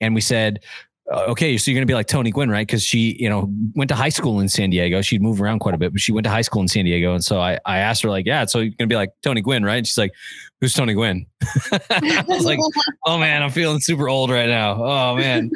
[0.00, 0.60] and we said
[1.10, 2.66] Uh, okay, so you're going to be like Tony Gwynn, right?
[2.66, 5.02] Because she, you know, went to high school in San Diego.
[5.02, 7.12] She'd move around quite a bit, but she went to high school in San Diego.
[7.12, 9.40] And so I, I asked her, like, yeah, so you're going to be like Tony
[9.40, 9.78] Gwynn, right?
[9.78, 10.12] And she's like,
[10.60, 11.26] who's Tony Gwynn?
[11.90, 12.60] I was like,
[13.04, 14.82] oh man, I'm feeling super old right now.
[14.82, 15.50] Oh man.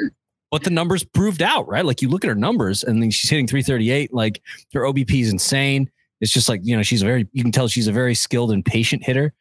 [0.50, 1.84] But the numbers proved out, right?
[1.84, 4.12] Like you look at her numbers and then she's hitting 338.
[4.12, 4.42] Like
[4.74, 5.90] her OBP is insane.
[6.20, 8.50] It's just like, you know, she's a very, you can tell she's a very skilled
[8.50, 9.32] and patient hitter.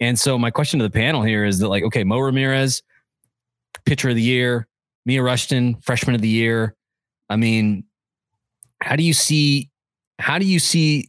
[0.00, 2.82] And so my question to the panel here is that like, okay, Mo Ramirez,
[3.84, 4.68] pitcher of the year,
[5.08, 6.74] Mia Rushton, freshman of the year.
[7.30, 7.84] I mean,
[8.82, 9.70] how do you see
[10.18, 11.08] how do you see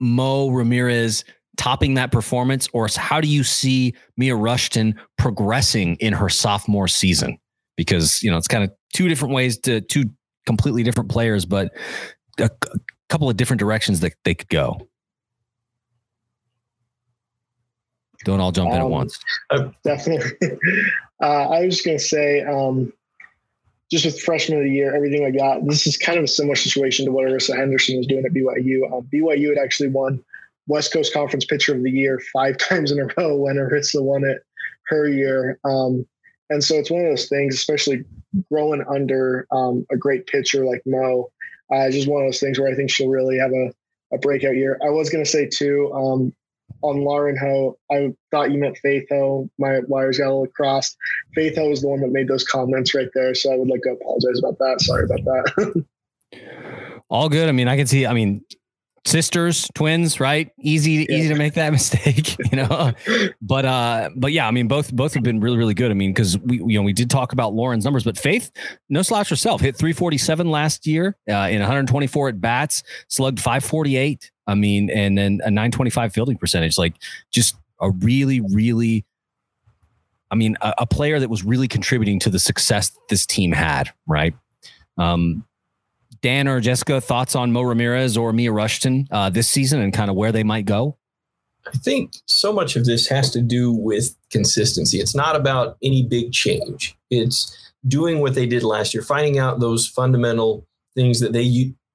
[0.00, 1.22] Mo Ramirez
[1.58, 7.36] topping that performance, or how do you see Mia Rushton progressing in her sophomore season?
[7.76, 10.04] Because you know it's kind of two different ways to two
[10.46, 11.72] completely different players, but
[12.38, 12.78] a, a
[13.10, 14.88] couple of different directions that they could go.
[18.24, 19.18] Don't all jump um, in at um, once.
[19.50, 20.30] Uh, definitely.
[21.22, 22.92] Uh, I was just going to say, um,
[23.90, 26.54] just with freshman of the year, everything like that, this is kind of a similar
[26.54, 28.92] situation to what Arissa Henderson was doing at BYU.
[28.92, 30.22] Um, BYU had actually won
[30.66, 34.24] West Coast Conference Pitcher of the Year five times in a row when Arissa won
[34.24, 34.44] it
[34.88, 35.58] her year.
[35.64, 36.06] Um,
[36.50, 38.04] and so it's one of those things, especially
[38.50, 41.30] growing under um, a great pitcher like Mo.
[41.72, 43.72] Uh, just one of those things where I think she'll really have a,
[44.12, 44.78] a breakout year.
[44.84, 46.34] I was going to say too, um,
[46.82, 49.48] on Lauren Ho, I thought you meant Faith Ho.
[49.58, 50.96] My wires got a little crossed.
[51.34, 53.34] Faith Ho was the one that made those comments right there.
[53.34, 54.80] So I would like to apologize about that.
[54.80, 55.84] Sorry about that.
[57.10, 57.48] All good.
[57.48, 58.44] I mean, I can see, I mean,
[59.04, 60.50] sisters, twins, right?
[60.60, 61.16] Easy, yeah.
[61.16, 62.92] easy to make that mistake, you know.
[63.42, 65.90] but uh, but yeah, I mean, both both have been really, really good.
[65.90, 68.50] I mean, because we you know we did talk about Lauren's numbers, but Faith,
[68.88, 74.30] no slouch herself, hit 347 last year uh, in 124 at bats, slugged 548.
[74.50, 76.94] I mean, and then a 925 fielding percentage, like
[77.30, 79.04] just a really, really.
[80.32, 83.92] I mean, a, a player that was really contributing to the success this team had,
[84.06, 84.34] right?
[84.96, 85.44] Um,
[86.22, 90.10] Dan or Jessica, thoughts on Mo Ramirez or Mia Rushton uh, this season and kind
[90.10, 90.96] of where they might go?
[91.66, 94.98] I think so much of this has to do with consistency.
[94.98, 96.96] It's not about any big change.
[97.10, 101.42] It's doing what they did last year, finding out those fundamental things that they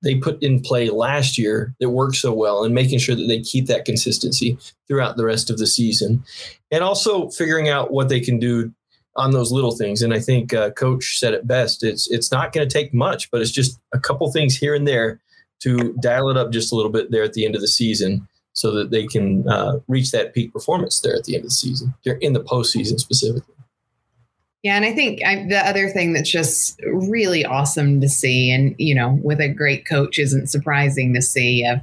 [0.06, 3.41] they put in play last year that worked so well, and making sure that they
[3.41, 6.24] keep that consistency throughout the rest of the season,
[6.72, 8.72] and also figuring out what they can do
[9.18, 10.02] on those little things.
[10.02, 11.84] And I think uh, Coach said it best.
[11.84, 14.88] It's it's not going to take much, but it's just a couple things here and
[14.88, 15.20] there
[15.62, 18.28] to dial it up just a little bit there at the end of the season,
[18.54, 21.56] so that they can uh, reach that peak performance there at the end of the
[21.56, 23.55] season, They're in the postseason specifically.
[24.65, 28.73] Yeah, and I think I, the other thing that's just really awesome to see, and
[28.80, 31.82] you know, with a great coach, isn't surprising to see of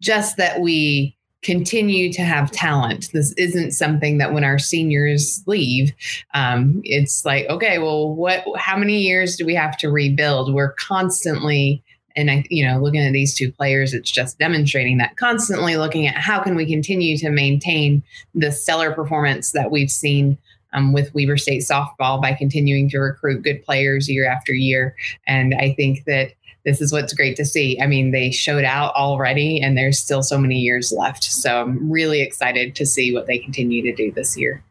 [0.00, 3.10] just that we continue to have talent.
[3.12, 5.92] This isn't something that when our seniors leave,
[6.32, 8.44] um, it's like, okay, well, what?
[8.56, 10.54] How many years do we have to rebuild?
[10.54, 11.82] We're constantly
[12.14, 16.06] and I, you know, looking at these two players, it's just demonstrating that constantly looking
[16.06, 18.02] at how can we continue to maintain
[18.34, 20.38] the stellar performance that we've seen
[20.72, 24.94] um, with Weber State softball by continuing to recruit good players year after year.
[25.26, 26.32] And I think that
[26.64, 27.80] this is what's great to see.
[27.80, 31.24] I mean, they showed out already, and there's still so many years left.
[31.24, 34.62] So I'm really excited to see what they continue to do this year.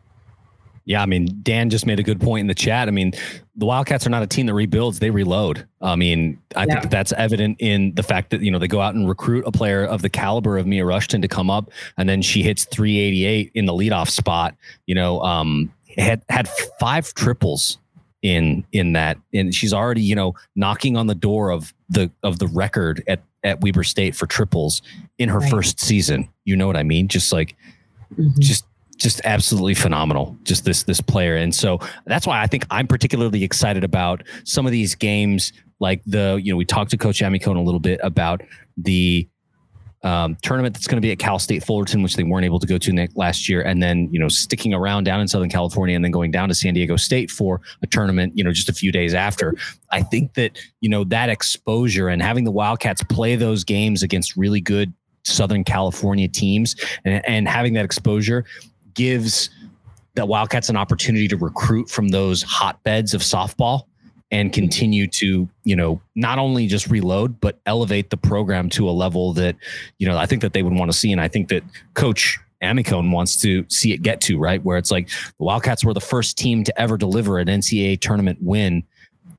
[0.86, 2.88] Yeah, I mean, Dan just made a good point in the chat.
[2.88, 3.14] I mean,
[3.56, 5.68] the Wildcats are not a team that rebuilds; they reload.
[5.82, 6.66] I mean, I yeah.
[6.66, 9.44] think that that's evident in the fact that you know they go out and recruit
[9.46, 12.66] a player of the caliber of Mia Rushton to come up, and then she hits
[12.66, 14.56] 388 in the leadoff spot.
[14.88, 16.48] You know, um, had had
[16.80, 17.78] five triples
[18.22, 22.40] in in that and she's already you know knocking on the door of the of
[22.40, 24.82] the record at at Weber State for triples
[25.18, 25.50] in her right.
[25.50, 27.56] first season you know what i mean just like
[28.14, 28.30] mm-hmm.
[28.40, 28.66] just
[28.98, 33.46] just absolutely phenomenal just this this player and so that's why i think i'm particularly
[33.46, 37.56] excited about some of these games like the you know we talked to coach Amicone
[37.56, 38.42] a little bit about
[38.76, 39.28] the
[40.04, 42.68] um, tournament that's going to be at Cal State Fullerton, which they weren't able to
[42.68, 46.04] go to last year, and then you know sticking around down in Southern California, and
[46.04, 48.92] then going down to San Diego State for a tournament, you know, just a few
[48.92, 49.56] days after.
[49.92, 54.38] I think that you know that exposure and having the Wildcats play those games against
[54.38, 58.46] really good Southern California teams, and, and having that exposure
[58.94, 59.50] gives
[60.16, 63.84] the Wildcats an opportunity to recruit from those hotbeds of softball
[64.32, 68.92] and continue to you know not only just reload but elevate the program to a
[68.92, 69.56] level that
[69.98, 71.64] you know I think that they would want to see and I think that
[71.94, 74.64] coach Amicone wants to see it get to right?
[74.64, 78.40] Where it's like the Wildcats were the first team to ever deliver an NCAA tournament
[78.42, 78.84] win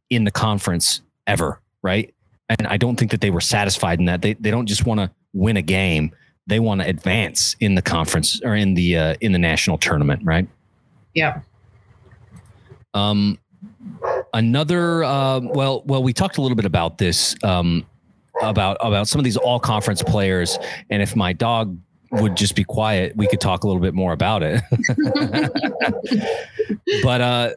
[0.08, 2.12] in the conference ever right?
[2.48, 4.22] And I don't think that they were satisfied in that.
[4.22, 6.10] They they don't just want to win a game.
[6.46, 10.22] They want to advance in the conference or in the uh, in the national tournament
[10.24, 10.48] right?
[11.14, 11.40] Yeah.
[12.94, 13.38] Um
[14.34, 17.86] another uh, well, well, we talked a little bit about this um,
[18.42, 20.58] about about some of these all conference players,
[20.90, 21.78] and if my dog
[22.12, 24.62] would just be quiet, we could talk a little bit more about it.
[27.02, 27.50] but uh,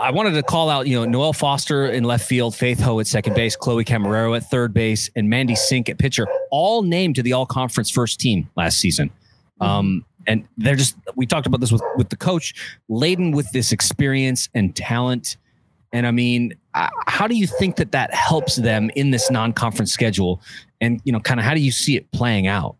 [0.00, 3.06] I wanted to call out, you know, Noelle Foster in left field, Faith Ho at
[3.06, 7.22] second base, Chloe Camarero at third base, and Mandy Sink at pitcher, all named to
[7.22, 9.10] the all conference first team last season.
[9.60, 12.54] Um, and they're just, we talked about this with, with the coach,
[12.88, 15.36] laden with this experience and talent.
[15.92, 19.52] And I mean, uh, how do you think that that helps them in this non
[19.52, 20.40] conference schedule?
[20.80, 22.76] And, you know, kind of how do you see it playing out?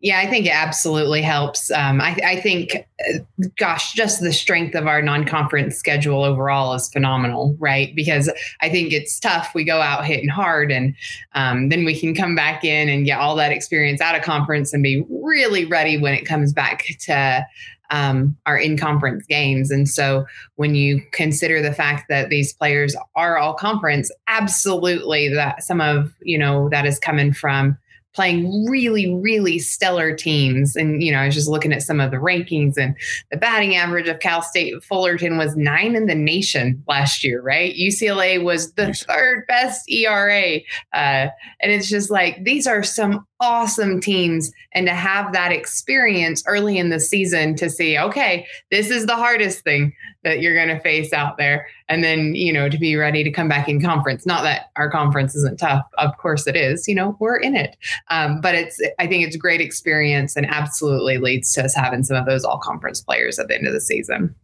[0.00, 1.72] Yeah, I think it absolutely helps.
[1.72, 3.18] Um, I, I, think, uh,
[3.58, 7.92] gosh, just the strength of our non-conference schedule overall is phenomenal, right?
[7.96, 9.50] Because I think it's tough.
[9.56, 10.94] We go out hitting hard, and
[11.34, 14.72] um, then we can come back in and get all that experience out of conference
[14.72, 17.44] and be really ready when it comes back to
[17.90, 19.70] um, our in-conference games.
[19.70, 25.62] And so, when you consider the fact that these players are all conference, absolutely that
[25.62, 27.78] some of you know that is coming from
[28.18, 30.74] playing really, really stellar teams.
[30.74, 32.96] And, you know, I was just looking at some of the rankings and
[33.30, 37.72] the batting average of Cal State Fullerton was nine in the nation last year, right?
[37.76, 40.56] UCLA was the third best ERA.
[40.92, 41.28] Uh,
[41.60, 46.78] and it's just like, these are some awesome teams and to have that experience early
[46.78, 49.92] in the season to see okay this is the hardest thing
[50.24, 51.66] that you're going to face out there.
[51.88, 54.26] And then you know to be ready to come back in conference.
[54.26, 55.84] Not that our conference isn't tough.
[55.96, 56.86] Of course it is.
[56.88, 57.76] You know we're in it.
[58.08, 62.02] Um, but it's i think it's a great experience and absolutely leads to us having
[62.02, 64.34] some of those all conference players at the end of the season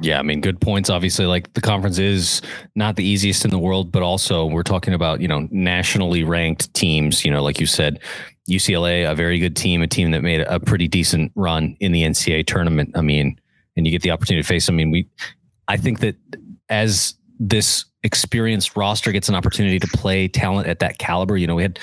[0.00, 0.90] yeah, I mean, good points.
[0.90, 2.42] Obviously, like the conference is
[2.74, 6.72] not the easiest in the world, but also we're talking about, you know, nationally ranked
[6.74, 7.24] teams.
[7.24, 8.00] You know, like you said,
[8.48, 12.02] UCLA, a very good team, a team that made a pretty decent run in the
[12.02, 12.90] NCAA tournament.
[12.94, 13.40] I mean,
[13.76, 14.68] and you get the opportunity to face.
[14.68, 15.08] I mean, we,
[15.68, 16.16] I think that
[16.68, 21.54] as this experienced roster gets an opportunity to play talent at that caliber, you know,
[21.54, 21.78] we had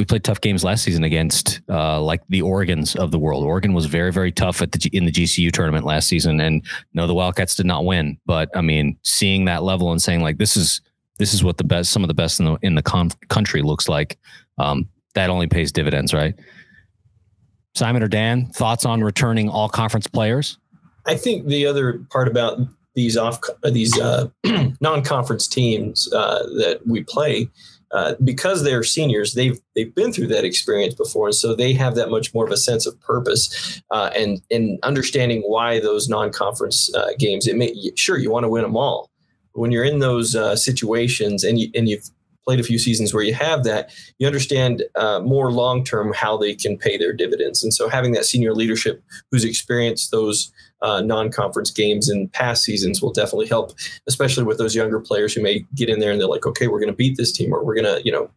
[0.00, 3.44] we played tough games last season against uh, like the Oregons of the world.
[3.44, 7.06] Oregon was very, very tough at the in the GCU tournament last season, and no,
[7.06, 8.16] the Wildcats did not win.
[8.24, 10.80] But I mean, seeing that level and saying like this is
[11.18, 13.90] this is what the best, some of the best in the in the country looks
[13.90, 14.18] like.
[14.56, 16.34] Um, that only pays dividends, right?
[17.74, 20.56] Simon or Dan, thoughts on returning all conference players?
[21.04, 22.58] I think the other part about
[22.94, 24.28] these off these uh,
[24.80, 27.50] non-conference teams uh, that we play
[27.92, 31.94] uh, because they're seniors, they've they've been through that experience before, and so they have
[31.96, 36.94] that much more of a sense of purpose uh, and and understanding why those non-conference
[36.94, 37.46] uh, games.
[37.46, 39.10] It may sure you want to win them all,
[39.52, 42.08] when you're in those uh, situations and you and you've
[42.44, 46.36] played a few seasons where you have that, you understand uh, more long term how
[46.36, 51.00] they can pay their dividends, and so having that senior leadership who's experienced those uh,
[51.02, 53.72] non-conference games in past seasons will definitely help,
[54.06, 56.80] especially with those younger players who may get in there and they're like, okay, we're
[56.80, 58.30] going to beat this team, or we're going to, you know,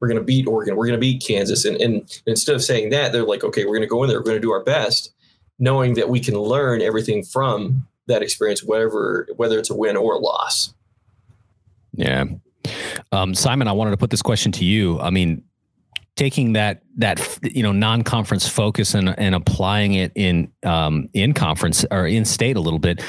[0.00, 2.90] we're going to beat Oregon, we're going to beat Kansas, and, and instead of saying
[2.90, 4.62] that, they're like, okay, we're going to go in there, we're going to do our
[4.62, 5.12] best,
[5.58, 10.14] knowing that we can learn everything from that experience, whatever whether it's a win or
[10.14, 10.72] a loss.
[11.94, 12.24] Yeah.
[13.12, 15.00] Um, Simon, I wanted to put this question to you.
[15.00, 15.42] I mean,
[16.18, 21.84] taking that that you know non-conference focus and and applying it in um, in conference
[21.90, 23.02] or in state a little bit.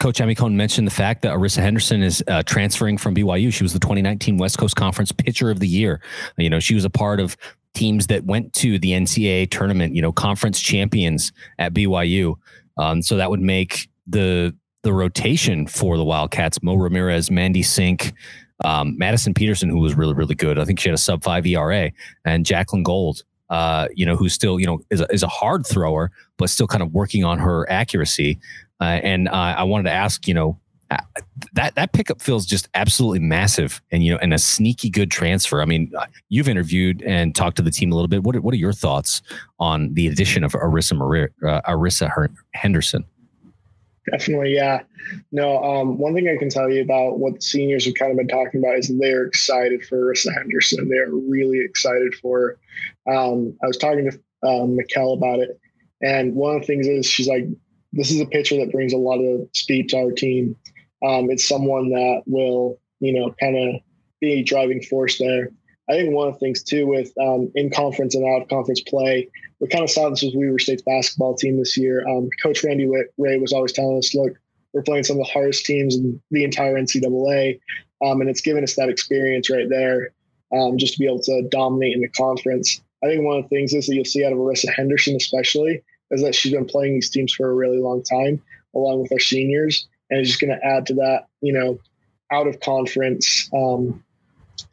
[0.00, 3.52] Coach Amicone mentioned the fact that Arissa Henderson is uh, transferring from BYU.
[3.52, 6.00] She was the 2019 West Coast Conference Pitcher of the Year.
[6.36, 7.36] You know, she was a part of
[7.74, 9.94] teams that went to the NCAA tournament.
[9.94, 12.34] You know, conference champions at BYU.
[12.76, 18.14] Um, so that would make the the rotation for the Wildcats: Mo Ramirez, Mandy Sink,
[18.62, 20.58] um, Madison Peterson, who was really, really good.
[20.58, 21.90] I think she had a sub five ERA,
[22.24, 25.66] and Jacqueline Gold, uh, you know, who's still, you know, is a, is a hard
[25.66, 28.38] thrower, but still kind of working on her accuracy.
[28.80, 30.58] Uh, and uh, I wanted to ask, you know,
[30.90, 30.98] uh,
[31.54, 35.62] that that pickup feels just absolutely massive, and you know, and a sneaky good transfer.
[35.62, 38.22] I mean, uh, you've interviewed and talked to the team a little bit.
[38.22, 39.22] What are, what are your thoughts
[39.58, 43.04] on the addition of Arissa uh, Arissa Henderson?
[44.10, 44.82] Definitely, yeah.
[45.32, 48.18] No, um, one thing I can tell you about what the seniors have kind of
[48.18, 50.88] been talking about is they're excited for Arissa Henderson.
[50.88, 52.58] They're really excited for.
[53.10, 55.58] Um, I was talking to um, Mikkel about it,
[56.02, 57.46] and one of the things is she's like,
[57.92, 60.56] "This is a pitcher that brings a lot of speed to our team.
[61.02, 63.80] Um, it's someone that will, you know, kind of
[64.20, 65.48] be a driving force there."
[65.88, 68.80] I think one of the things too with um, in conference and out of conference
[68.80, 69.28] play
[69.60, 72.06] we kind of saw this with Weber State's basketball team this year.
[72.06, 74.32] Um, Coach Randy Ray was always telling us, look,
[74.74, 77.60] we're playing some of the hardest teams in the entire NCAA.
[78.04, 80.10] Um, and it's given us that experience right there
[80.54, 82.80] um, just to be able to dominate in the conference.
[83.02, 85.82] I think one of the things is that you'll see out of Arissa Henderson, especially,
[86.10, 88.42] is that she's been playing these teams for a really long time,
[88.74, 89.86] along with our seniors.
[90.10, 91.78] and it's just going to add to that, you know,
[92.32, 94.04] out of conference um,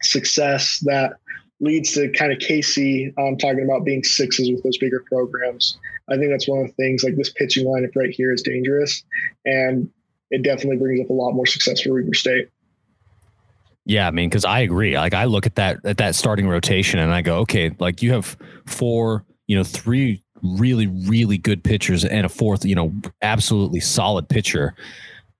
[0.01, 1.13] success that
[1.59, 5.77] leads to kind of Casey um, talking about being sixes with those bigger programs.
[6.09, 7.03] I think that's one of the things.
[7.03, 9.03] Like this pitching lineup right here is dangerous,
[9.45, 9.89] and
[10.31, 12.49] it definitely brings up a lot more success for Weber State.
[13.85, 14.97] Yeah, I mean, because I agree.
[14.97, 18.11] Like I look at that at that starting rotation, and I go, okay, like you
[18.11, 23.79] have four, you know, three really really good pitchers and a fourth, you know, absolutely
[23.79, 24.73] solid pitcher.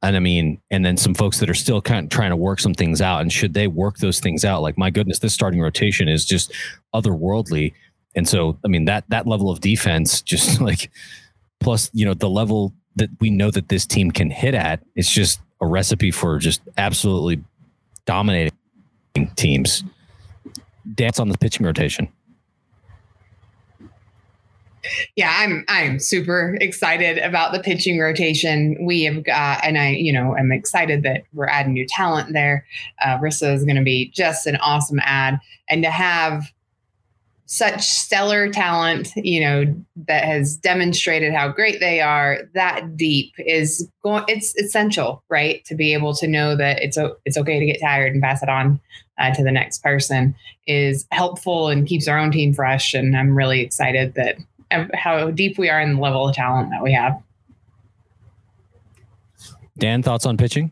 [0.03, 2.59] And I mean, and then some folks that are still kind of trying to work
[2.59, 3.21] some things out.
[3.21, 6.51] And should they work those things out, like my goodness, this starting rotation is just
[6.93, 7.73] otherworldly.
[8.15, 10.89] And so, I mean, that that level of defense, just like
[11.59, 15.11] plus, you know, the level that we know that this team can hit at, it's
[15.11, 17.43] just a recipe for just absolutely
[18.05, 18.51] dominating
[19.35, 19.83] teams.
[20.95, 22.11] Dance on the pitching rotation.
[25.15, 28.77] Yeah, I'm I'm super excited about the pitching rotation.
[28.81, 32.65] We have got, and I, you know, I'm excited that we're adding new talent there.
[33.01, 36.51] Uh, Rissa is going to be just an awesome ad, and to have
[37.51, 39.65] such stellar talent, you know,
[40.07, 44.23] that has demonstrated how great they are that deep is going.
[44.29, 48.13] It's essential, right, to be able to know that it's it's okay to get tired
[48.13, 48.79] and pass it on
[49.19, 50.33] uh, to the next person
[50.65, 52.93] is helpful and keeps our own team fresh.
[52.93, 54.37] And I'm really excited that
[54.93, 57.21] how deep we are in the level of talent that we have.
[59.77, 60.71] Dan, thoughts on pitching?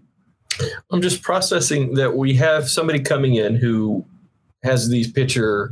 [0.92, 4.06] I'm just processing that we have somebody coming in who
[4.64, 5.72] has these pitcher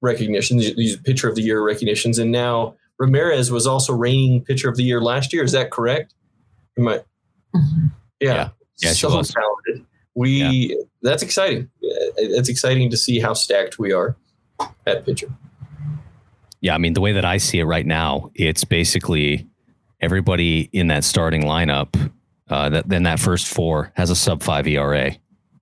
[0.00, 4.76] recognitions, these pitcher of the year recognitions, and now Ramirez was also reigning pitcher of
[4.76, 5.44] the year last year.
[5.44, 6.14] Is that correct?
[6.78, 6.98] Am I?
[7.54, 7.86] Mm-hmm.
[8.20, 8.34] Yeah.
[8.34, 9.86] Yeah, yeah so talented.
[10.14, 10.76] We yeah.
[11.02, 11.70] that's exciting.
[11.80, 14.16] It's exciting to see how stacked we are
[14.86, 15.28] at pitcher.
[16.60, 19.46] Yeah, I mean, the way that I see it right now, it's basically
[20.00, 22.10] everybody in that starting lineup.
[22.48, 25.12] Uh, that then that first four has a sub five ERA.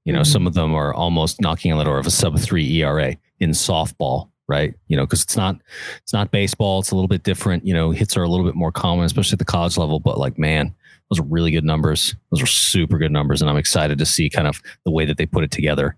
[0.05, 0.33] You know, mm-hmm.
[0.33, 3.51] some of them are almost knocking on the door of a sub three ERA in
[3.51, 4.75] softball, right?
[4.89, 5.57] You know, because it's not
[6.03, 6.81] it's not baseball.
[6.81, 7.67] It's a little bit different.
[7.67, 10.01] You know, hits are a little bit more common, especially at the college level.
[10.01, 10.75] But like, man,
[11.11, 12.17] those are really good numbers.
[12.31, 15.19] Those are super good numbers, and I'm excited to see kind of the way that
[15.19, 15.97] they put it together.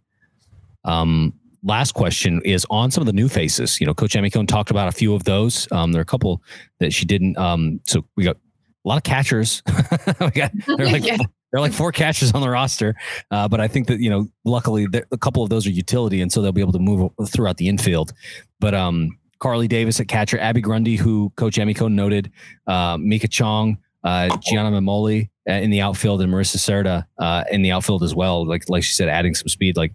[0.84, 3.80] Um, last question is on some of the new faces.
[3.80, 5.70] You know, Coach Amicone talked about a few of those.
[5.72, 6.42] Um, there are a couple
[6.78, 7.36] that she didn't.
[7.38, 9.62] Um, so we got a lot of catchers.
[10.20, 11.18] we got they're like yeah.
[11.52, 12.94] they're like four catchers on the roster.
[13.30, 16.32] Uh, but I think that you know, luckily, a couple of those are utility, and
[16.32, 18.12] so they'll be able to move throughout the infield.
[18.58, 22.30] But um, Carly Davis at catcher, Abby Grundy, who Coach Amicone noted,
[22.66, 27.62] uh, Mika Chong, uh, Gianna Mamoli uh, in the outfield, and Marissa Serta uh, in
[27.62, 28.46] the outfield as well.
[28.46, 29.76] Like like she said, adding some speed.
[29.76, 29.92] Like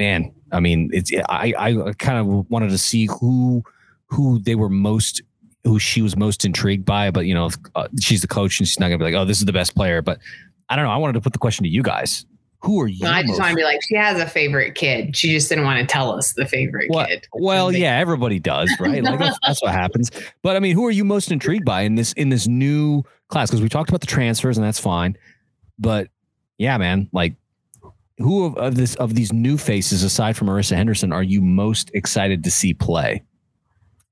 [0.00, 3.62] man, I mean, it's I I kind of wanted to see who
[4.06, 5.22] who they were most
[5.64, 8.80] who she was most intrigued by, but you know, uh, she's the coach and she's
[8.80, 10.00] not gonna be like, oh, this is the best player.
[10.00, 10.18] But
[10.70, 10.90] I don't know.
[10.90, 12.24] I wanted to put the question to you guys.
[12.62, 13.06] Who are you?
[13.06, 15.16] I just want to be like, she has a favorite kid.
[15.16, 17.26] She just didn't want to tell us the favorite well, kid.
[17.32, 19.02] Well, yeah, everybody does, right?
[19.02, 20.10] Like that's, that's what happens.
[20.42, 23.50] But I mean, who are you most intrigued by in this in this new class?
[23.50, 25.16] Because we talked about the transfers and that's fine.
[25.78, 26.08] But
[26.58, 27.34] yeah, man, like
[28.20, 31.90] who of, of this of these new faces aside from Marissa Henderson are you most
[31.94, 33.22] excited to see play?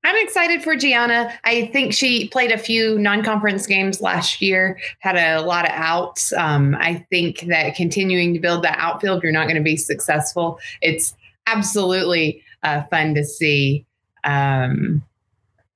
[0.03, 1.33] I'm excited for Gianna.
[1.43, 6.31] I think she played a few non-conference games last year, had a lot of outs.
[6.33, 10.57] Um, I think that continuing to build that outfield, you're not going to be successful.
[10.81, 11.15] It's
[11.47, 13.85] absolutely uh, fun to see.
[14.23, 15.03] Um,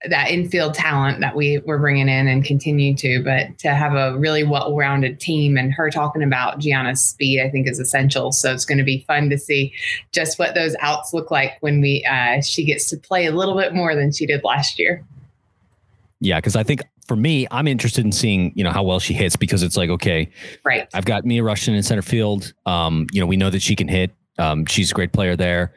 [0.09, 4.17] that infield talent that we were bringing in and continue to, but to have a
[4.17, 8.31] really well-rounded team and her talking about Gianna's speed, I think is essential.
[8.33, 9.73] So it's going to be fun to see
[10.11, 13.55] just what those outs look like when we uh, she gets to play a little
[13.55, 15.03] bit more than she did last year.
[16.19, 19.13] Yeah, because I think for me, I'm interested in seeing you know how well she
[19.13, 20.29] hits because it's like okay,
[20.65, 20.87] right.
[20.93, 22.53] I've got Mia Rushton in center field.
[22.65, 24.11] Um, you know we know that she can hit.
[24.37, 25.73] Um, she's a great player there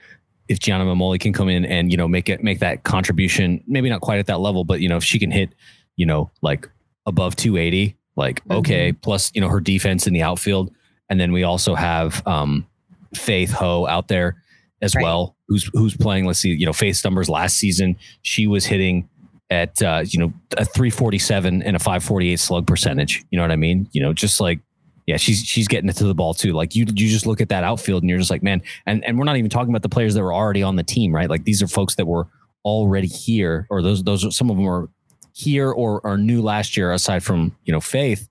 [0.49, 3.89] if Gianna Mamoli can come in and you know make it make that contribution, maybe
[3.89, 5.55] not quite at that level, but you know if she can hit,
[5.97, 6.69] you know like
[7.07, 8.59] above 280, like mm-hmm.
[8.59, 10.73] okay, plus you know her defense in the outfield,
[11.11, 12.67] and then we also have um,
[13.15, 14.43] Faith Ho out there
[14.83, 15.03] as right.
[15.03, 16.27] well, who's who's playing.
[16.27, 19.09] Let's see, you know Faith's numbers last season, she was hitting
[19.51, 23.25] at uh, you know a 347 and a 548 slug percentage.
[23.31, 23.89] You know what I mean?
[23.93, 24.61] You know, just like
[25.07, 26.53] yeah, she's she's getting it to the ball too.
[26.53, 29.19] Like you you just look at that outfield and you're just like, man, and and
[29.19, 31.31] we're not even talking about the players that were already on the team, right?
[31.31, 32.27] Like these are folks that were
[32.65, 34.89] already here, or those those are, some of them are
[35.33, 38.29] here or are new last year, aside from you know Faith.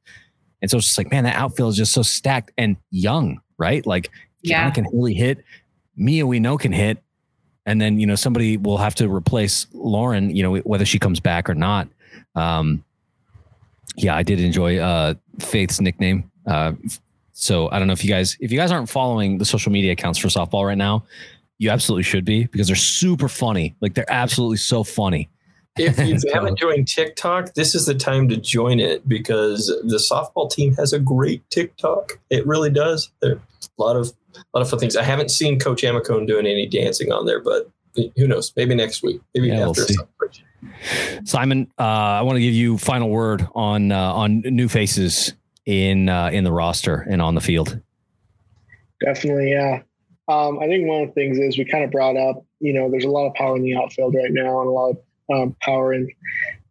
[0.61, 3.86] And so it's just like, man, that outfield is just so stacked and young, right?
[3.86, 4.09] Like
[4.41, 5.43] yeah, can really hit.
[5.95, 7.01] Mia, we know can hit,
[7.65, 11.21] and then you know somebody will have to replace Lauren, you know, whether she comes
[11.21, 11.88] back or not.
[12.36, 12.84] Um,
[13.95, 16.30] Yeah, I did enjoy uh, Faith's nickname.
[16.45, 16.73] Uh,
[17.33, 19.91] so I don't know if you guys if you guys aren't following the social media
[19.91, 21.05] accounts for softball right now,
[21.57, 23.75] you absolutely should be because they're super funny.
[23.81, 25.29] Like they're absolutely so funny.
[25.77, 30.49] If you haven't joined TikTok, this is the time to join it because the softball
[30.49, 32.19] team has a great TikTok.
[32.29, 33.11] It really does.
[33.21, 33.39] There
[33.77, 34.95] a lot of a lot of fun things.
[34.95, 37.69] I haven't seen Coach Amicone doing any dancing on there, but
[38.15, 38.53] who knows?
[38.55, 39.21] Maybe next week.
[39.33, 40.29] Maybe yeah, after we'll
[41.23, 45.33] Simon, uh, I want to give you final word on uh, on new faces
[45.66, 47.82] in uh, in the roster and on the field.
[49.03, 49.82] Definitely, yeah.
[50.28, 52.89] Um, I think one of the things is we kind of brought up, you know,
[52.89, 54.97] there's a lot of power in the outfield right now and a lot of
[55.32, 56.09] um, power in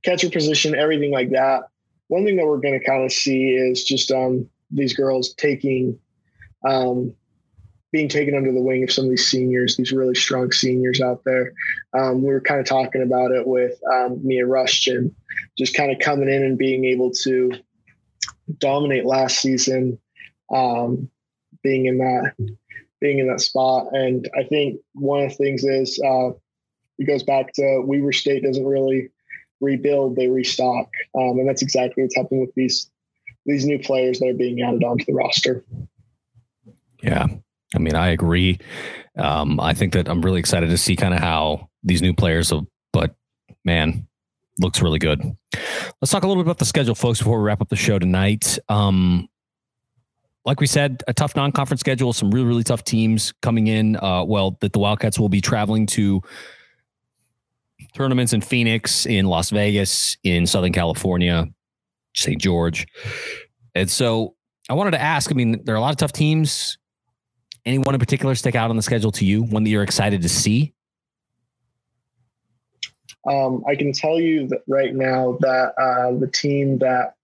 [0.02, 1.64] catcher position, everything like that.
[2.08, 5.98] One thing that we're going to kind of see is just um, these girls taking,
[6.66, 7.14] um,
[7.92, 11.22] being taken under the wing of some of these seniors, these really strong seniors out
[11.24, 11.52] there.
[11.96, 15.14] Um, we were kind of talking about it with um, Mia Rushton,
[15.56, 17.52] just kind of coming in and being able to
[18.58, 19.98] dominate last season,
[20.52, 21.10] um,
[21.62, 22.34] being in that
[23.00, 23.88] being in that spot.
[23.92, 26.30] And I think one of the things is uh,
[26.98, 29.10] it goes back to Weber State doesn't really
[29.60, 32.90] rebuild; they restock, um, and that's exactly what's happening with these
[33.46, 35.64] these new players that are being added onto the roster.
[37.02, 37.26] Yeah,
[37.74, 38.58] I mean, I agree.
[39.18, 42.52] Um, I think that I'm really excited to see kind of how these new players,
[42.52, 43.14] will, but
[43.64, 44.06] man,
[44.58, 45.20] looks really good.
[46.00, 47.98] Let's talk a little bit about the schedule, folks, before we wrap up the show
[47.98, 48.58] tonight.
[48.68, 49.28] Um,
[50.44, 53.96] like we said, a tough non-conference schedule, some really, really tough teams coming in.
[53.96, 56.20] Uh, well, that the Wildcats will be traveling to
[57.94, 61.46] tournaments in Phoenix, in Las Vegas, in Southern California,
[62.14, 62.40] St.
[62.40, 62.86] George.
[63.74, 64.34] And so
[64.68, 66.78] I wanted to ask, I mean, there are a lot of tough teams.
[67.64, 69.42] Anyone in particular stick out on the schedule to you?
[69.42, 70.73] One that you're excited to see?
[73.28, 77.14] Um, I can tell you that right now that uh, the team that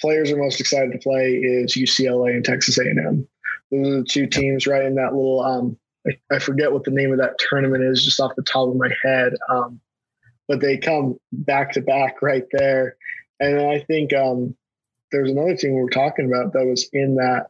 [0.00, 3.26] players are most excited to play is UCLA and Texas A&M.
[3.70, 5.42] Those are the two teams right in that little.
[5.42, 5.76] Um,
[6.06, 8.76] I, I, forget what the name of that tournament is, just off the top of
[8.76, 9.32] my head.
[9.48, 9.80] Um,
[10.48, 12.96] but they come back to back right there,
[13.38, 14.56] and I think um,
[15.12, 17.46] there's another team we were talking about that was in that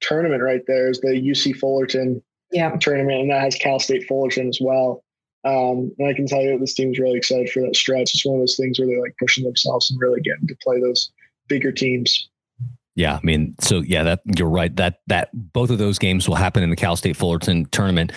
[0.00, 2.22] tournament right there is the UC Fullerton
[2.52, 2.76] yeah.
[2.76, 5.02] tournament, and that has Cal State Fullerton as well.
[5.44, 8.14] Um, and I can tell you this team's really excited for that stretch.
[8.14, 10.80] It's one of those things where they're like pushing themselves and really getting to play
[10.80, 11.10] those
[11.48, 12.28] bigger teams.
[12.96, 14.74] Yeah, I mean, so yeah, that you're right.
[14.74, 18.10] That that both of those games will happen in the Cal State Fullerton tournament.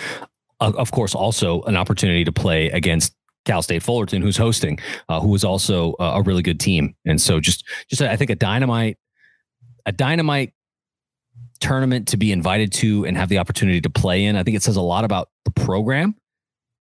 [0.59, 3.13] Uh, of course, also an opportunity to play against
[3.45, 6.95] Cal State Fullerton, who's hosting, uh, who is also uh, a really good team.
[7.05, 8.97] And so, just just I think a dynamite,
[9.85, 10.53] a dynamite
[11.59, 14.35] tournament to be invited to and have the opportunity to play in.
[14.35, 16.15] I think it says a lot about the program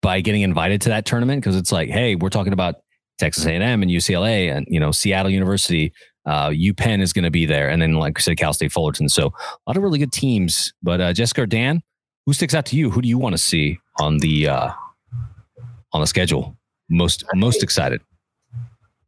[0.06, 2.76] by getting invited to that tournament because it's like, hey, we're talking about
[3.18, 5.92] Texas A&M and UCLA and you know Seattle University
[6.28, 9.10] uh, UPenn is going to be there, and then like I said, Cal State Fullerton.
[9.10, 10.72] So a lot of really good teams.
[10.84, 11.82] But uh, Jessica or Dan,
[12.28, 12.92] who sticks out to you?
[12.92, 14.72] Who do you want to see on the uh,
[15.92, 16.56] on the schedule?
[16.88, 18.00] Most most excited.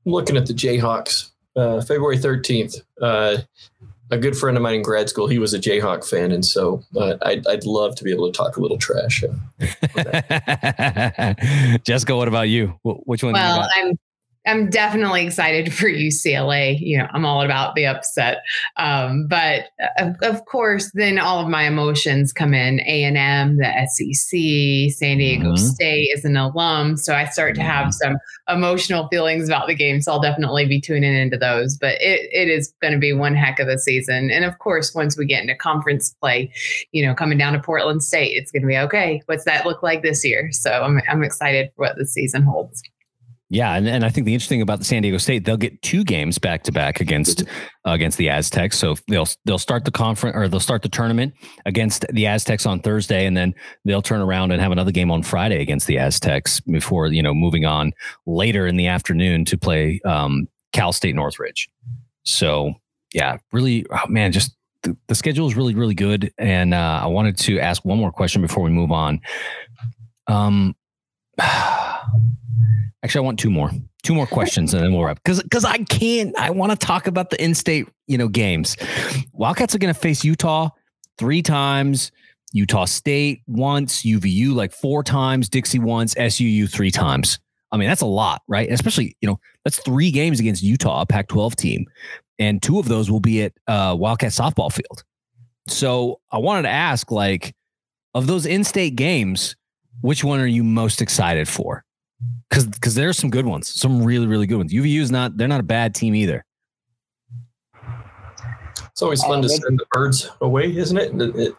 [0.05, 1.29] Looking at the Jayhawks.
[1.55, 2.81] Uh, February 13th.
[3.01, 3.37] Uh,
[4.11, 6.83] a good friend of mine in grad school, he was a Jayhawk fan, and so
[6.95, 9.23] uh, I'd, I'd love to be able to talk a little trash.
[11.83, 12.79] Jessica, what about you?
[12.83, 13.33] Which one?
[13.33, 13.97] Well, I'm
[14.47, 16.79] I'm definitely excited for UCLA.
[16.79, 18.37] You know, I'm all about the upset,
[18.77, 19.65] um, but
[19.97, 22.79] of, of, course, then all of my emotions come in.
[22.81, 25.55] A and M, the SEC, San Diego mm-hmm.
[25.55, 27.91] State is an alum, so I start to have mm-hmm.
[27.91, 28.17] some
[28.47, 30.01] emotional feelings about the game.
[30.01, 31.77] So I'll definitely be tuning into those.
[31.77, 34.95] But it, it is going to be one heck of a season, and of course,
[34.95, 36.51] once we get into conference play,
[36.91, 39.21] you know, coming down to Portland State, it's going to be okay.
[39.25, 40.49] What's that look like this year?
[40.51, 42.81] So I'm I'm excited for what the season holds.
[43.49, 46.03] Yeah, and, and I think the interesting about the San Diego State, they'll get two
[46.03, 47.43] games back to back against
[47.87, 48.77] uh, against the Aztecs.
[48.77, 51.33] So they'll they'll start the conference or they'll start the tournament
[51.65, 55.23] against the Aztecs on Thursday, and then they'll turn around and have another game on
[55.23, 57.93] Friday against the Aztecs before you know moving on
[58.25, 61.69] later in the afternoon to play um, Cal State Northridge.
[62.23, 62.73] So
[63.13, 66.33] yeah, really, oh man, just the, the schedule is really really good.
[66.37, 69.21] And uh, I wanted to ask one more question before we move on.
[70.27, 70.75] Um.
[73.03, 73.71] Actually, I want two more,
[74.03, 75.19] two more questions, and then we'll wrap.
[75.23, 76.35] Because because I can't.
[76.37, 78.75] I want to talk about the in-state, you know, games.
[79.33, 80.69] Wildcats are going to face Utah
[81.17, 82.11] three times,
[82.53, 87.39] Utah State once, UVU like four times, Dixie once, SUU three times.
[87.71, 88.71] I mean, that's a lot, right?
[88.71, 91.85] especially, you know, that's three games against Utah, a Pac-12 team,
[92.39, 95.03] and two of those will be at uh, Wildcat softball field.
[95.67, 97.53] So I wanted to ask, like,
[98.13, 99.55] of those in-state games,
[100.01, 101.83] which one are you most excited for?
[102.49, 104.73] Because because there's some good ones, some really really good ones.
[104.73, 106.43] UVU is not they're not a bad team either.
[108.91, 111.13] It's always fun to send the birds away, isn't it?
[111.21, 111.55] It- it-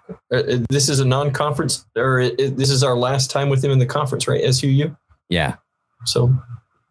[0.48, 3.70] it- this is a non-conference, or it, it- this is our last time with them
[3.70, 4.42] in the conference, right?
[4.42, 4.96] SUU.
[5.28, 5.54] Yeah.
[6.04, 6.34] So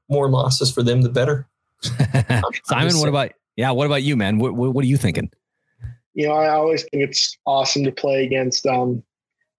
[0.09, 1.47] more losses for them, the better.
[2.63, 3.71] Simon, what about yeah?
[3.71, 4.37] What about you, man?
[4.39, 5.29] What what, what are you thinking?
[6.13, 9.03] you know, I always think it's awesome to play against um,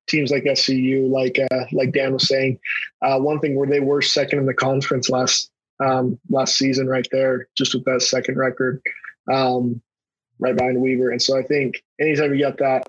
[0.08, 2.58] teams like SUU, like uh, like Dan was saying.
[3.02, 5.50] Uh, one thing where they were second in the conference last
[5.80, 8.82] um, last season, right there, just with that second record,
[9.32, 9.80] um,
[10.38, 11.10] right behind Weber.
[11.10, 12.88] And so I think anytime you got that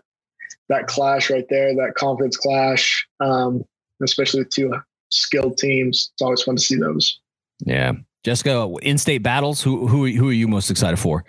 [0.69, 3.63] that clash right there, that conference clash, um,
[4.03, 4.73] especially with two
[5.09, 7.19] skilled teams, it's always fun to see those.
[7.65, 7.93] Yeah,
[8.23, 9.61] Jessica, in-state battles.
[9.61, 11.25] Who who who are you most excited for?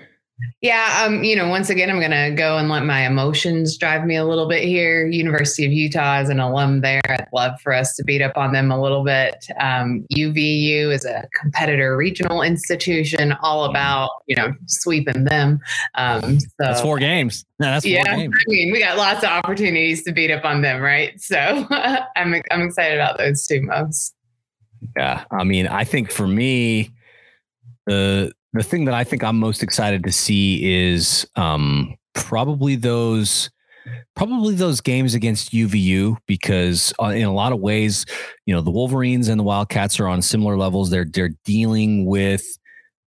[0.63, 4.17] Yeah, um, you know, once again, I'm gonna go and let my emotions drive me
[4.17, 5.07] a little bit here.
[5.07, 8.53] University of Utah as an alum there, I'd love for us to beat up on
[8.53, 9.47] them a little bit.
[9.59, 15.61] Um, UVU is a competitor regional institution, all about you know sweeping them.
[15.95, 17.45] Um, so That's four games.
[17.59, 18.35] No, that's four yeah, games.
[18.37, 21.19] I mean, we got lots of opportunities to beat up on them, right?
[21.21, 21.37] So
[22.17, 24.15] I'm I'm excited about those two most.
[24.97, 26.91] Yeah, I mean, I think for me,
[27.87, 33.51] the the thing that I think I'm most excited to see is um, probably those
[34.15, 38.05] probably those games against UVU because uh, in a lot of ways,
[38.47, 40.91] you know, the Wolverines and the Wildcats are on similar levels.
[40.91, 42.45] They're they're dealing with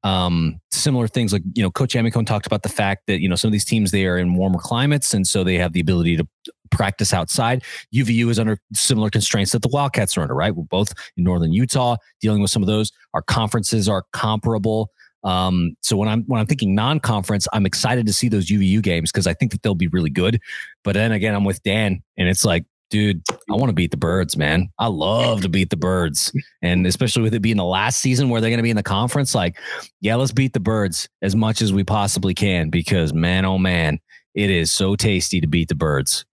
[0.03, 1.33] um, similar things.
[1.33, 3.65] Like you know coach Amicone talked about the fact that you know some of these
[3.65, 6.27] teams they are in warmer climates and so they have the ability to
[6.71, 7.63] practice outside.
[7.93, 10.55] Uvu is under similar constraints that the wildcats are under right?
[10.55, 12.91] We're both in northern utah dealing with some of those.
[13.13, 14.89] Our conferences are comparable
[15.23, 19.11] um, so when i'm when i'm thinking non-conference i'm excited to see those uvu games
[19.11, 20.39] because i think that they'll be really good
[20.83, 23.97] but then again i'm with dan and it's like dude i want to beat the
[23.97, 27.99] birds man i love to beat the birds and especially with it being the last
[28.01, 29.57] season where they're going to be in the conference like
[30.01, 33.99] yeah, let's beat the birds as much as we possibly can because man, oh man,
[34.35, 36.25] it is so tasty to beat the birds.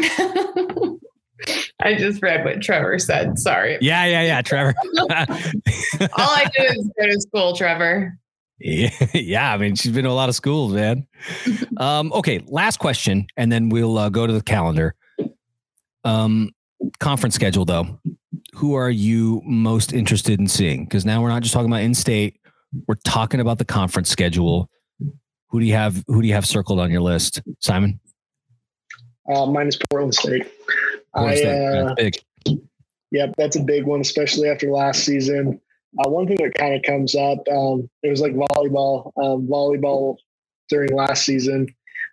[0.00, 3.38] I just read what Trevor said.
[3.38, 3.78] Sorry.
[3.80, 4.74] Yeah, yeah, yeah, Trevor.
[5.08, 5.18] All
[6.18, 8.18] I do is go to school, Trevor.
[8.58, 11.06] Yeah, yeah, I mean, she's been to a lot of schools, man.
[11.78, 14.94] Um, okay, last question, and then we'll uh, go to the calendar.
[16.04, 16.52] Um,
[17.00, 18.00] conference schedule, though.
[18.54, 20.84] Who are you most interested in seeing?
[20.84, 22.40] Because now we're not just talking about in-state;
[22.88, 24.70] we're talking about the conference schedule.
[25.50, 26.02] Who do you have?
[26.06, 28.00] Who do you have circled on your list, Simon?
[29.30, 30.46] Uh, mine is Portland State.
[31.14, 32.58] Portland I, uh, that's big.
[33.10, 35.60] Yep, that's a big one, especially after last season.
[35.98, 39.12] Uh, one thing that kind of comes up, um, it was like volleyball.
[39.16, 40.16] Um, volleyball
[40.68, 41.66] during last season,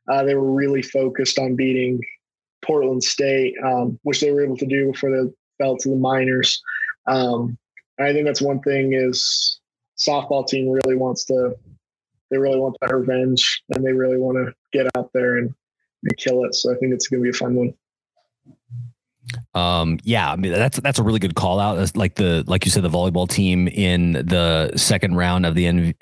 [0.09, 1.99] uh, they were really focused on beating
[2.63, 6.61] Portland State, um, which they were able to do before they fell to the minors.
[7.07, 7.57] Um,
[7.99, 9.59] I think that's one thing is
[9.97, 11.55] softball team really wants to,
[12.31, 15.53] they really want that revenge and they really want to get out there and,
[16.03, 16.55] and kill it.
[16.55, 17.73] So I think it's going to be a fun one.
[19.53, 21.75] Um, yeah, I mean that's that's a really good call out.
[21.75, 25.93] That's like the like you said, the volleyball team in the second round of the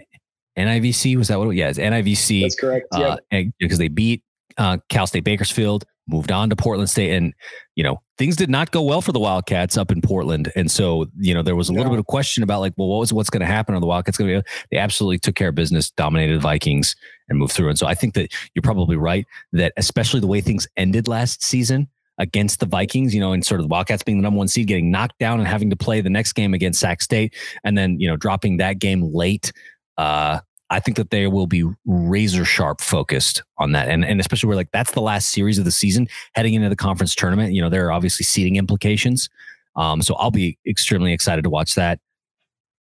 [0.58, 1.50] NIVC was that what?
[1.50, 2.42] It, yeah, it's NIVC.
[2.42, 2.88] That's correct.
[2.94, 3.16] uh, yeah.
[3.32, 4.24] and- because they beat
[4.58, 7.34] uh, Cal State Bakersfield, moved on to Portland State, and
[7.76, 11.06] you know things did not go well for the Wildcats up in Portland, and so
[11.18, 13.30] you know there was a little bit of question about like, well, what was what's
[13.30, 13.76] going to happen?
[13.76, 14.50] Are the Wildcats going to be?
[14.72, 16.96] They absolutely took care of business, dominated the Vikings,
[17.30, 17.70] and moved through.
[17.70, 21.44] And so I think that you're probably right that especially the way things ended last
[21.44, 21.88] season
[22.22, 24.68] against the Vikings, you know, and sort of the Wildcats being the number one seed,
[24.68, 28.00] getting knocked down and having to play the next game against Sac State, and then
[28.00, 29.52] you know dropping that game late.
[29.98, 33.90] Uh, I think that they will be razor sharp focused on that.
[33.90, 36.78] And, and especially where like that's the last series of the season heading into the
[36.78, 37.54] conference tournament.
[37.54, 39.30] You know, there are obviously seating implications.
[39.76, 42.00] Um, so I'll be extremely excited to watch that.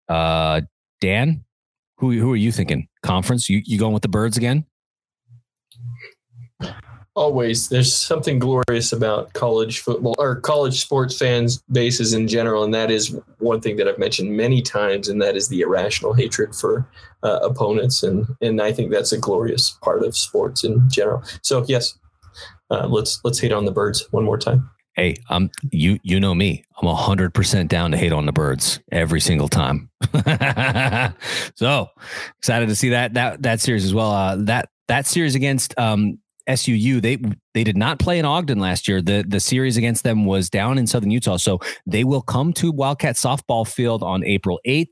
[0.08, 0.60] Uh,
[1.00, 1.44] Dan,
[1.96, 2.86] who, who are you thinking?
[3.02, 3.50] Conference?
[3.50, 4.64] You, you going with the birds again?
[7.16, 12.72] Always there's something glorious about college football or college sports fans bases in general and
[12.72, 16.54] that is one thing that i've mentioned many times and that is the irrational hatred
[16.54, 16.86] for
[17.24, 21.64] uh, opponents and and i think that's a glorious part of sports in general so
[21.66, 21.98] yes
[22.70, 26.34] uh, let's let's hate on the birds one more time Hey, um, you you know
[26.34, 26.64] me.
[26.82, 29.88] I'm hundred percent down to hate on the birds every single time.
[31.54, 31.88] so
[32.38, 34.10] excited to see that that that series as well.
[34.10, 36.18] Uh, that that series against um,
[36.50, 37.18] SUU, they
[37.54, 39.00] they did not play in Ogden last year.
[39.00, 41.36] The the series against them was down in Southern Utah.
[41.36, 44.88] So they will come to Wildcat softball field on April 8th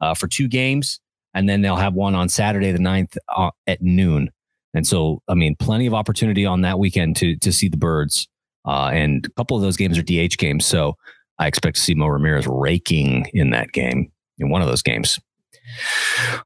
[0.00, 1.00] uh, for two games,
[1.34, 4.30] and then they'll have one on Saturday the 9th uh, at noon.
[4.74, 8.28] And so, I mean, plenty of opportunity on that weekend to to see the birds.
[8.64, 10.64] Uh, and a couple of those games are DH games.
[10.64, 10.94] So
[11.38, 15.18] I expect to see Mo Ramirez raking in that game, in one of those games.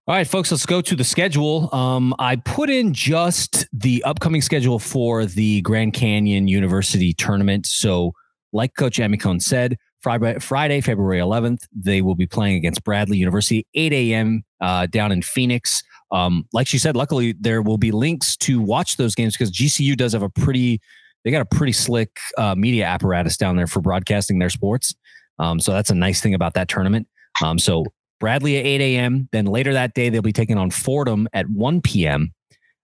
[0.06, 1.74] All right, folks, let's go to the schedule.
[1.74, 7.66] Um, I put in just the upcoming schedule for the Grand Canyon University tournament.
[7.66, 8.12] So,
[8.52, 13.92] like Coach Amicone said, Friday, February 11th, they will be playing against Bradley University, 8
[13.92, 14.44] a.m.
[14.60, 15.82] Uh, down in Phoenix.
[16.12, 19.96] Um, like she said, luckily there will be links to watch those games because GCU
[19.96, 20.80] does have a pretty,
[21.24, 24.94] they got a pretty slick uh, media apparatus down there for broadcasting their sports.
[25.40, 27.08] Um, so that's a nice thing about that tournament.
[27.42, 27.84] Um, so
[28.18, 29.28] Bradley at 8 a.m.
[29.32, 32.32] Then later that day, they'll be taking on Fordham at 1 p.m.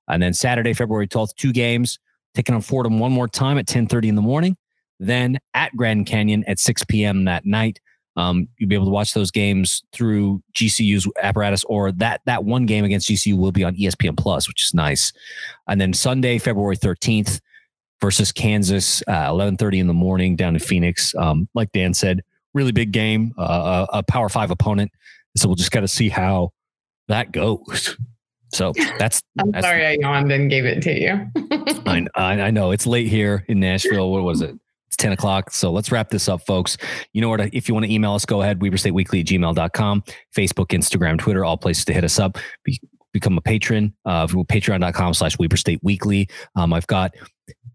[0.09, 1.99] And then Saturday, February 12th, two games,
[2.35, 4.57] taking on Fordham one more time at 10:30 in the morning.
[5.01, 7.24] Then at Grand Canyon at 6 p.m.
[7.24, 7.80] that night.
[8.14, 12.66] Um, you'll be able to watch those games through GCU's apparatus, or that that one
[12.66, 15.12] game against GCU will be on ESPN Plus, which is nice.
[15.66, 17.41] And then Sunday, February 13th
[18.03, 21.14] versus Kansas, uh, 11:30 in the morning down in Phoenix.
[21.14, 22.22] Um, like Dan said,
[22.53, 24.93] really big game, uh, a Power Five opponent.
[25.37, 26.51] So we'll just got to see how
[27.09, 27.97] that goes.
[28.53, 29.22] So that's.
[29.39, 31.26] I'm that's, sorry I yawned and gave it to you.
[32.16, 34.11] I, I know it's late here in Nashville.
[34.11, 34.55] What was it?
[34.89, 35.51] It's 10 o'clock.
[35.53, 36.76] So let's wrap this up, folks.
[37.14, 37.41] You know what?
[37.55, 38.59] If you want to email us, go ahead.
[38.59, 40.03] WeberStateWeekly at gmail.com,
[40.37, 42.37] Facebook, Instagram, Twitter, all places to hit us up.
[42.62, 42.78] Be,
[43.12, 46.28] become a patron uh, patreon.com slash Weber State Weekly.
[46.57, 47.14] Um, I've got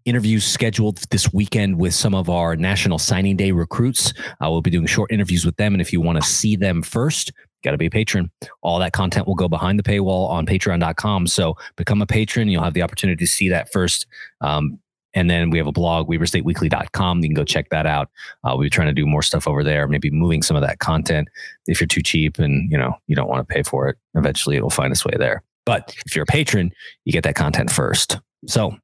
[0.04, 4.12] interviews scheduled this weekend with some of our National Signing Day recruits.
[4.40, 5.74] I will be doing short interviews with them.
[5.74, 7.32] And if you want to see them first,
[7.64, 8.30] got to be a patron.
[8.62, 11.26] All that content will go behind the paywall on patreon.com.
[11.26, 12.48] So become a patron.
[12.48, 14.06] You'll have the opportunity to see that first.
[14.40, 14.78] Um,
[15.14, 17.18] and then we have a blog, weberstateweekly.com.
[17.20, 18.10] You can go check that out.
[18.44, 21.28] Uh, we're trying to do more stuff over there, maybe moving some of that content.
[21.66, 24.56] If you're too cheap and you know you don't want to pay for it, eventually
[24.56, 25.42] it'll find its way there.
[25.64, 26.72] But if you're a patron,
[27.04, 28.18] you get that content first.
[28.46, 28.76] So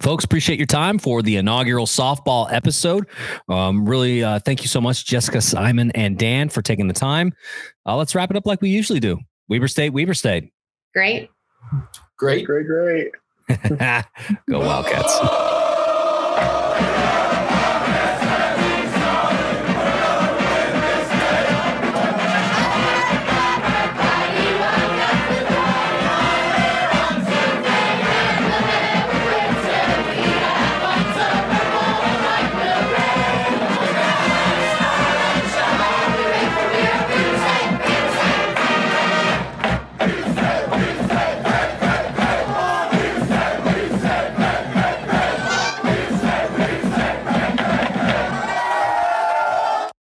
[0.00, 3.06] folks appreciate your time for the inaugural softball episode
[3.48, 7.32] um, really uh, thank you so much jessica simon and dan for taking the time
[7.86, 10.50] uh, let's wrap it up like we usually do weber state weber state
[10.94, 11.30] Great.
[12.16, 12.46] Great.
[12.46, 13.12] Great, great.
[14.50, 15.18] go wildcats